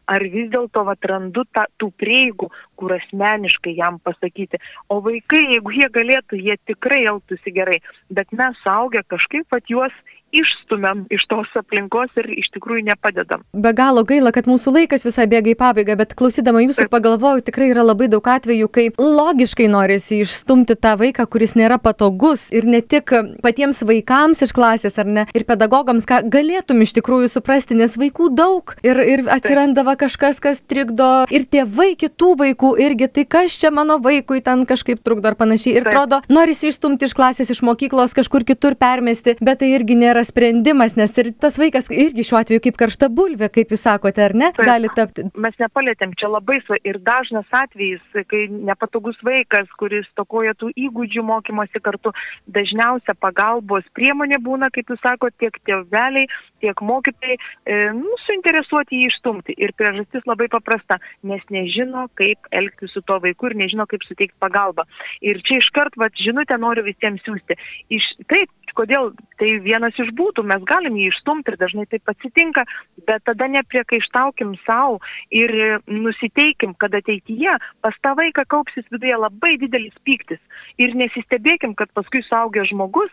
ar 0.09 0.24
vis 0.33 0.48
dėlto 0.53 0.87
atrandu 0.88 1.44
tą, 1.53 1.66
tų 1.76 1.90
prieigų, 2.00 2.48
kur 2.81 2.94
asmeniškai 2.96 3.74
jam 3.76 3.98
pasakyti. 4.00 4.61
O 4.88 5.03
vaikai, 5.05 5.42
jeigu 5.55 5.74
jie 5.76 5.90
galėtų, 5.92 6.40
jie 6.40 6.57
tikrai 6.70 7.03
elgtųsi 7.12 7.53
gerai, 7.53 7.79
bet 8.09 8.33
mes 8.33 8.57
saugę 8.64 9.05
kažkaip 9.12 9.48
pat 9.53 9.68
juos 9.68 9.92
išstumėm 10.33 11.05
iš 11.12 11.27
tos 11.31 11.51
aplinkos 11.59 12.12
ir 12.21 12.31
iš 12.38 12.51
tikrųjų 12.55 12.85
nepadedam. 12.90 13.43
Be 13.53 13.73
galo 13.77 14.05
gaila, 14.07 14.33
kad 14.35 14.49
mūsų 14.51 14.75
laikas 14.79 15.05
visai 15.07 15.27
bėga 15.31 15.53
į 15.53 15.57
pabaigą, 15.59 15.97
bet 15.99 16.14
klausydama 16.19 16.62
jūsų 16.64 16.87
Taip. 16.87 16.93
pagalvoju, 16.95 17.45
tikrai 17.47 17.71
yra 17.73 17.85
labai 17.87 18.09
daug 18.12 18.27
atvejų, 18.31 18.69
kai 18.73 18.87
logiškai 18.99 19.69
norisi 19.73 20.21
išstumti 20.25 20.77
tą 20.79 20.95
vaiką, 21.01 21.27
kuris 21.31 21.57
nėra 21.59 21.81
patogus 21.83 22.49
ir 22.55 22.69
ne 22.71 22.83
tik 22.83 23.12
patiems 23.45 23.83
vaikams 23.87 24.45
iš 24.47 24.55
klasės 24.57 24.99
ar 25.03 25.11
ne, 25.11 25.27
ir 25.35 25.47
pedagogams, 25.49 26.07
ką 26.09 26.23
galėtum 26.31 26.85
iš 26.85 26.95
tikrųjų 27.01 27.31
suprasti, 27.33 27.79
nes 27.79 27.97
vaikų 28.01 28.31
daug 28.38 28.75
ir, 28.87 29.03
ir 29.03 29.25
atsiranda 29.33 29.85
va 29.87 29.97
kažkas, 30.01 30.40
kas 30.43 30.62
trikdo 30.62 31.27
ir 31.31 31.47
tėvai 31.51 31.93
kitų 31.99 32.33
vaikų 32.45 32.75
irgi, 32.87 33.11
tai 33.11 33.27
kas 33.29 33.59
čia 33.61 33.73
mano 33.75 33.99
vaikui 34.03 34.43
ten 34.45 34.64
kažkaip 34.69 35.03
trukdo 35.05 35.33
ar 35.33 35.38
panašiai. 35.40 35.77
Ir 35.81 35.88
atrodo, 35.88 36.21
norisi 36.31 36.71
išstumti 36.71 37.09
iš 37.09 37.16
klasės, 37.19 37.51
iš 37.53 37.62
mokyklos, 37.66 38.14
kažkur 38.16 38.47
kitur 38.49 38.77
permesti, 38.79 39.37
bet 39.40 39.62
tai 39.62 39.73
irgi 39.75 39.99
nėra 39.99 40.20
geras 40.21 40.29
sprendimas, 40.29 40.97
nes 40.97 41.13
ir 41.19 41.33
tas 41.41 41.57
vaikas 41.59 41.89
irgi 41.91 42.25
šiuo 42.25 42.41
atveju 42.41 42.61
kaip 42.65 42.77
karšta 42.77 43.09
bulvė, 43.09 43.49
kaip 43.53 43.73
jūs 43.73 43.85
sakote, 43.87 44.23
ar 44.23 44.35
ne, 44.35 44.51
gali 44.57 44.89
tapti. 44.95 45.25
Mes 45.35 45.55
nepalėtėm, 45.59 46.13
čia 46.19 46.29
labai 46.29 46.61
svarbu 46.61 46.85
ir 46.85 46.99
dažnas 47.01 47.49
atvejis, 47.51 48.03
kai 48.29 48.49
nepatogus 48.51 49.17
vaikas, 49.25 49.69
kuris 49.81 50.07
tokoja 50.17 50.55
tų 50.55 50.71
įgūdžių 50.77 51.25
mokymosi 51.25 51.81
kartu, 51.81 52.13
dažniausia 52.47 53.15
pagalbos 53.19 53.85
priemonė 53.95 54.41
būna, 54.43 54.71
kaip 54.71 54.91
jūs 54.91 55.01
sakote, 55.03 55.37
tiek 55.41 55.57
tėveliai, 55.65 56.29
tiek 56.61 56.81
mokytojai, 56.85 57.37
e, 57.65 57.79
nu, 57.97 58.17
suinteresuoti 58.27 59.01
jį 59.01 59.11
išstumti. 59.11 59.57
Ir 59.57 59.73
priežastis 59.79 60.27
labai 60.29 60.51
paprasta, 60.53 61.01
nes 61.25 61.43
nežino, 61.51 62.09
kaip 62.21 62.51
elgtis 62.53 62.93
su 62.93 63.03
to 63.07 63.17
vaiku 63.25 63.51
ir 63.51 63.57
nežino, 63.63 63.87
kaip 63.89 64.05
suteikti 64.05 64.37
pagalbą. 64.43 64.85
Ir 65.25 65.41
čia 65.47 65.61
iškart, 65.63 65.97
va, 66.01 66.11
žinutę 66.21 66.59
noriu 66.61 66.85
visiems 66.85 67.25
siūsti. 67.25 67.57
Iš, 67.97 68.11
taip, 68.29 68.53
kodėl 68.79 69.13
tai 69.41 69.55
vienas 69.65 69.97
iš 70.01 70.13
būtų, 70.17 70.45
mes 70.47 70.65
galim 70.69 70.99
jį 70.99 71.11
išstumti 71.11 71.53
ir 71.53 71.59
dažnai 71.61 71.87
taip 71.91 72.11
atsitinka, 72.13 72.65
bet 73.09 73.25
tada 73.29 73.49
nepriekaištaukim 73.51 74.55
savo 74.67 75.01
ir 75.31 75.81
nusiteikim, 75.87 76.75
kad 76.75 76.95
ateityje 76.95 77.57
pas 77.85 77.97
tą 78.05 78.15
vaiką 78.19 78.45
kaupsis 78.51 78.87
viduje 78.93 79.17
labai 79.17 79.57
didelis 79.61 79.97
pyktis. 80.05 80.41
Ir 80.81 80.95
nesistebėkim, 80.99 81.75
kad 81.79 81.93
paskui 81.97 82.23
suaugęs 82.29 82.73
žmogus 82.73 83.11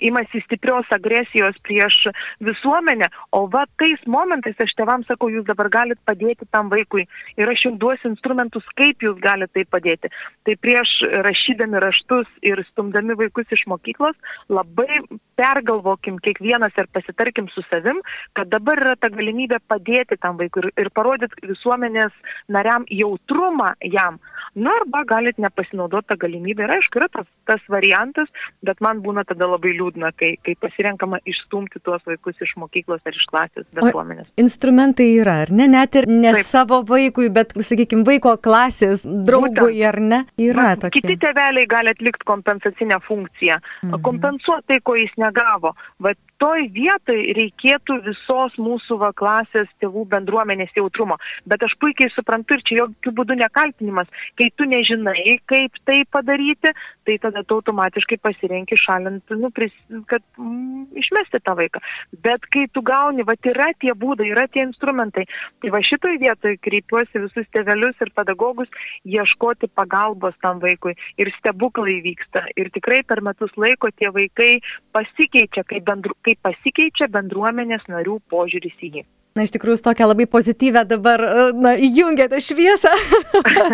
imasi 0.00 0.42
stiprios 0.44 0.86
agresijos 0.92 1.56
prieš 1.64 2.08
visuomenę, 2.44 3.08
o 3.32 3.46
va 3.48 3.64
tais 3.80 4.00
momentais 4.06 4.58
aš 4.60 4.74
tevams 4.76 5.08
sakau, 5.08 5.30
jūs 5.32 5.46
dabar 5.48 5.70
galite 5.72 6.00
padėti 6.04 6.48
tam 6.52 6.68
vaikui 6.72 7.06
ir 7.40 7.48
aš 7.48 7.66
jums 7.66 7.80
duosiu 7.80 8.10
instrumentus, 8.12 8.66
kaip 8.76 9.02
jūs 9.02 9.20
galite 9.22 9.52
tai 9.54 9.64
padėti. 9.64 10.10
Tai 10.44 10.56
prieš 10.60 11.00
rašydami 11.24 11.80
raštus 11.80 12.28
ir 12.42 12.62
stumdami 12.70 13.16
vaikus 13.18 13.48
iš 13.50 13.66
mokyklos 13.70 14.16
labai 14.48 15.00
pergalvokim 15.40 16.18
kiekvienas 16.20 16.76
ir 16.76 16.88
pasitarkim 16.92 17.48
su 17.54 17.64
savim, 17.70 18.02
kad 18.36 18.50
dabar 18.52 18.80
yra 18.82 18.96
ta 19.00 19.08
galimybė 19.12 19.60
padėti 19.68 20.18
tam 20.20 20.36
vaikui 20.40 20.66
ir, 20.66 20.72
ir 20.84 20.90
parodyti 20.94 21.48
visuomenės 21.48 22.12
nariam 22.48 22.84
jautrumą 22.90 23.72
jam. 23.94 24.20
Na 24.54 24.72
arba 24.80 25.04
galit 25.06 25.38
nepasinaudoti 25.38 26.10
tą 26.10 26.16
galimybę. 26.24 26.66
Ir 26.66 26.72
aišku, 26.74 26.98
yra 26.98 27.08
tas, 27.14 27.28
tas 27.46 27.62
variantas, 27.70 28.28
bet 28.66 28.80
man 28.84 29.02
būna 29.04 29.24
tada 29.30 29.48
labai 29.50 29.72
liūdna, 29.78 30.12
kai, 30.18 30.32
kai 30.44 30.56
pasirenkama 30.60 31.20
išstumti 31.28 31.82
tuos 31.84 32.02
vaikus 32.08 32.40
iš 32.44 32.56
mokyklos 32.60 33.02
ar 33.06 33.16
iš 33.16 33.26
klasės 33.30 33.66
bendruomenės. 33.76 34.32
Instrumentai 34.40 35.08
yra, 35.20 35.40
ar 35.46 35.54
ne? 35.54 35.68
Net 35.70 35.98
ir 36.00 36.08
ne 36.10 36.34
Taip. 36.34 36.46
savo 36.46 36.80
vaikui, 36.86 37.30
bet, 37.34 37.54
sakykime, 37.54 38.04
vaiko 38.08 38.36
klasės 38.42 39.04
draugui, 39.06 39.54
Būtent. 39.60 39.86
ar 39.90 40.00
ne? 40.00 40.22
Yra 40.40 40.72
tokie. 40.80 41.00
Kiti 41.00 41.18
tėveliai 41.24 41.68
gali 41.70 41.94
atlikti 41.94 42.26
kompensacinę 42.28 43.00
funkciją, 43.06 43.60
mhm. 43.86 44.02
kompensuoti 44.06 44.68
tai, 44.70 44.82
ko 44.84 44.98
jis 44.98 45.14
negavo. 45.20 45.74
Vat 46.02 46.18
toj 46.40 46.66
vietoj 46.74 47.18
reikėtų 47.36 47.98
visos 48.06 48.56
mūsų 48.60 48.98
va 49.02 49.10
klasės 49.16 49.68
tėvų 49.82 50.06
bendruomenės 50.14 50.72
jautrumo. 50.76 51.18
Bet 51.48 51.62
aš 51.66 51.76
puikiai 51.82 52.10
suprantu 52.14 52.56
ir 52.56 52.64
čia 52.66 52.78
jokių 52.82 53.12
būdų 53.18 53.36
nekaltinimas. 53.42 54.08
Kai 54.40 54.48
tu 54.56 54.66
nežinai, 54.68 55.38
kaip 55.50 55.76
tai 55.84 56.02
padaryti, 56.10 56.72
tai 57.04 57.18
tada 57.22 57.42
tu 57.44 57.58
automatiškai 57.60 58.20
pasirenki 58.22 58.78
šalinti, 58.78 59.36
nu, 59.40 59.50
pris, 59.54 59.74
kad 60.10 60.22
mm, 60.38 60.90
išmesti 61.00 61.42
tą 61.44 61.56
vaiką. 61.58 61.82
Bet 62.24 62.46
kai 62.52 62.66
tu 62.72 62.82
gauni, 62.86 63.26
va 63.26 63.36
yra 63.50 63.70
tie 63.80 63.94
būdai, 63.96 64.30
yra 64.30 64.46
tie 64.48 64.62
instrumentai, 64.66 65.26
tai 65.60 65.72
va 65.74 65.82
šitoj 65.84 66.20
vietoj 66.22 66.56
kreipiuosi 66.62 67.24
visus 67.26 67.48
tėvelius 67.54 67.98
ir 68.00 68.12
pedagogus 68.16 68.70
ieškoti 69.04 69.70
pagalbos 69.74 70.36
tam 70.44 70.60
vaikui. 70.62 70.94
Ir 71.20 71.32
stebuklai 71.38 71.98
vyksta. 72.04 72.46
Ir 72.56 72.70
tikrai 72.74 73.02
per 73.02 73.24
metus 73.26 73.52
laiko 73.58 73.90
tie 73.90 74.12
vaikai 74.14 74.60
pasikeičia, 74.94 75.64
kaip, 75.66 75.84
bendru, 75.88 76.14
kaip 76.26 76.29
kaip 76.30 76.42
pasikeičia 76.46 77.08
bendruomenės 77.10 77.88
narių 77.90 78.20
požiūris 78.30 78.78
į 78.86 78.90
jį. 78.96 79.02
Na, 79.30 79.44
iš 79.46 79.52
tikrųjų, 79.54 79.78
tokią 79.86 80.08
labai 80.10 80.24
pozityvę 80.26 80.80
dabar, 80.90 81.22
na, 81.54 81.76
įjungėte 81.78 82.40
šviesą. 82.42 82.90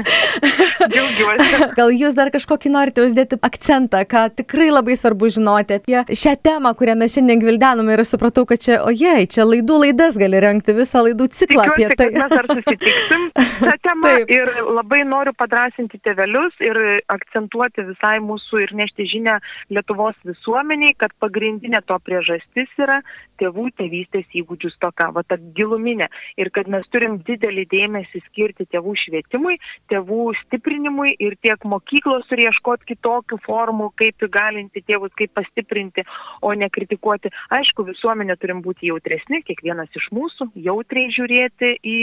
Džiaugiuosi. 0.93 1.69
Gal 1.79 1.93
jūs 1.97 2.17
dar 2.19 2.29
kažkokį 2.35 2.73
norite 2.75 3.07
uždėti 3.07 3.39
akcentą, 3.41 4.03
ką 4.05 4.27
tikrai 4.37 4.67
labai 4.69 4.99
svarbu 5.01 5.31
žinoti 5.33 5.79
apie 5.79 6.03
šią 6.13 6.35
temą, 6.45 6.75
kurią 6.77 6.99
mes 7.01 7.17
šiandien 7.17 7.41
gvildenome 7.41 7.97
ir 7.97 8.03
aš 8.05 8.13
supratau, 8.13 8.45
kad 8.51 8.61
čia, 8.67 8.83
ojei, 8.85 9.25
čia 9.33 9.47
laidų 9.49 9.79
laidas 9.87 10.19
gali 10.21 10.43
renkti 10.45 10.77
visą 10.77 11.07
laidų 11.07 11.31
ciklą 11.39 11.71
Tikiuosi, 11.71 11.89
apie 11.89 11.99
tai. 12.03 12.11
Mes 12.19 12.35
dar 12.37 12.51
susitiksim 12.53 13.25
tą 13.63 13.75
temą 13.89 14.11
Taip. 14.11 14.35
ir 14.37 14.53
labai 14.69 15.01
noriu 15.09 15.33
padrasinti 15.41 16.03
tėvelius 16.05 16.61
ir 16.69 16.83
akcentuoti 17.17 17.87
visai 17.95 18.19
mūsų 18.25 18.61
ir 18.67 18.77
nešti 18.83 19.09
žinę 19.15 19.39
Lietuvos 19.73 20.21
visuomeniai, 20.29 20.93
kad 21.01 21.17
pagrindinė 21.25 21.81
to 21.89 21.97
priežastis 22.05 22.69
yra 22.77 23.01
tėvų 23.41 23.69
tėvystės 23.79 24.27
įgūdžių 24.41 24.73
stoka. 24.75 25.11
Va, 25.15 25.23
ta 25.27 25.39
giluminė 25.39 26.09
ir 26.41 26.51
kad 26.55 26.71
mes 26.73 26.87
turim 26.93 27.19
didelį 27.27 27.67
dėmesį 27.73 28.23
skirti 28.29 28.67
tėvų 28.73 28.95
švietimui, 29.03 29.59
tėvų 29.93 30.23
stiprinimui 30.43 31.15
ir 31.23 31.37
tiek 31.43 31.63
mokyklos 31.69 32.27
turi 32.31 32.47
ieškoti 32.49 32.93
kitokių 32.93 33.41
formų, 33.47 33.91
kaip 34.01 34.27
įgalinti 34.27 34.83
tėvus, 34.87 35.15
kaip 35.19 35.35
pastiprinti, 35.37 36.07
o 36.43 36.53
ne 36.57 36.69
kritikuoti. 36.73 37.33
Aišku, 37.55 37.87
visuomenė 37.91 38.39
turim 38.41 38.63
būti 38.65 38.91
jautresni, 38.91 39.43
kiekvienas 39.47 39.93
iš 39.97 40.09
mūsų 40.15 40.51
jautriai 40.67 41.13
žiūrėti 41.15 41.77
į 41.83 41.99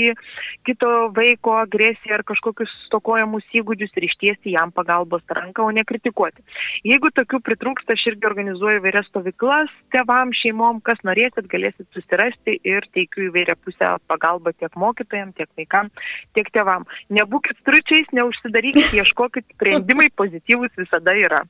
kito 0.68 0.92
vaiko 1.16 1.58
agresiją 1.62 2.20
ar 2.20 2.26
kažkokius 2.28 2.72
stokojamus 2.88 3.48
įgūdžius 3.56 3.96
ir 3.98 4.08
ištiesti 4.10 4.56
jam 4.56 4.74
pagalbos 4.76 5.24
ranką, 5.30 5.66
o 5.68 5.74
ne 5.76 5.86
kritikuoti. 5.88 6.44
Jeigu 6.88 7.12
tokių 7.16 7.42
pritrūksta, 7.46 7.96
aš 7.98 8.08
irgi 8.14 8.30
organizuoju 8.30 8.84
vairias 8.84 9.08
stovyklas 9.12 9.72
tėvam, 9.94 10.34
šeimom, 10.36 10.82
kas 10.86 11.00
norėsit, 11.08 11.23
galėsit 11.32 11.88
susirasti 11.96 12.58
ir 12.68 12.86
teikiu 12.94 13.30
įvairią 13.30 13.56
pusę 13.64 13.90
pagalbą 14.08 14.54
tiek 14.58 14.74
mokytojams, 14.76 15.36
tiek 15.38 15.50
vaikams, 15.58 15.92
tiek 16.36 16.50
tėvam. 16.54 16.86
Nebūkit 17.14 17.60
stručiais, 17.62 18.10
neužsidarykit, 18.12 18.94
ieškokit 19.00 19.46
sprendimai 19.56 20.10
pozityvus 20.16 20.74
visada 20.78 21.16
yra. 21.16 21.44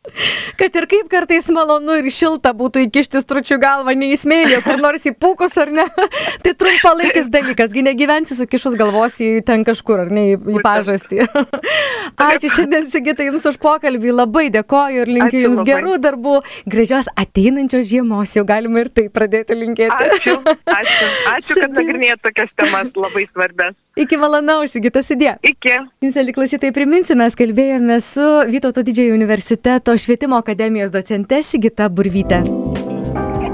Kad 0.59 0.75
ir 0.75 0.87
kaip 0.91 1.09
kartais 1.11 1.49
malonu 1.53 1.97
ir 2.01 2.09
šilta 2.13 2.53
būtų 2.53 2.85
įkišti 2.87 3.21
stručių 3.23 3.57
galvą, 3.63 3.95
neįsmėlė, 3.97 4.59
kur 4.65 4.77
nors 4.81 5.07
įpūkus 5.09 5.57
ar 5.61 5.71
ne, 5.73 5.87
tai 6.43 6.53
trumpalaikis 6.53 7.31
dalykas, 7.33 7.73
gi 7.73 7.85
negyvensi 7.85 8.37
su 8.37 8.47
kišus 8.49 8.77
galvos 8.79 9.17
į 9.23 9.41
ten 9.47 9.65
kažkur 9.67 10.05
ar 10.05 10.13
ne 10.13 10.33
į, 10.33 10.37
į 10.37 10.63
pažastį. 10.65 11.23
Ačiū 12.29 12.51
šiandien, 12.53 12.87
Sigita, 12.91 13.25
Jums 13.25 13.47
už 13.49 13.57
pokalbį, 13.63 14.13
labai 14.13 14.47
dėkoju 14.53 15.05
ir 15.05 15.09
linkiu 15.09 15.39
Ačiū 15.39 15.43
Jums 15.47 15.61
labai. 15.61 15.69
gerų 15.71 15.97
darbų, 16.03 16.35
gražios 16.69 17.09
ateinančios 17.19 17.87
žiemos, 17.89 18.35
jau 18.37 18.45
galima 18.47 18.83
ir 18.83 18.91
tai 18.93 19.07
pradėti 19.13 19.57
linkėti. 19.63 20.09
Ačiū, 20.17 20.35
ačiū, 20.45 21.07
ačiū 21.33 21.57
kad 21.61 21.79
nagrinėjate 21.79 22.21
tokias 22.27 22.53
temas 22.59 22.91
labai 22.95 23.25
svarbias. 23.31 23.79
Iki 24.03 24.17
malonaus, 24.17 24.73
Sigita 24.73 25.03
Sidė. 25.05 25.35
Iki. 25.45 25.75
Jums, 26.01 26.15
aliklausytai, 26.17 26.73
priminsiu, 26.75 27.17
mes 27.19 27.37
kalbėjome 27.37 27.99
su 28.01 28.25
Vytauto 28.49 28.81
didžiojo 28.85 29.13
universiteto 29.13 29.93
švietimo 29.97 30.39
akademijos 30.41 30.93
docente 30.93 31.43
Sigita 31.45 31.89
Burvyte. 31.93 32.41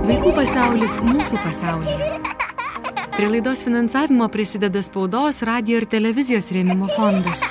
Vaikų 0.10 0.32
pasaulis 0.40 0.98
mūsų 1.04 1.44
pasaulyje. 1.44 2.08
Prie 3.20 3.28
laidos 3.28 3.66
finansavimo 3.68 4.30
prisideda 4.32 4.80
spaudos, 4.80 5.44
radio 5.44 5.82
ir 5.82 5.90
televizijos 5.92 6.54
rėmimo 6.56 6.88
fondas. 6.96 7.44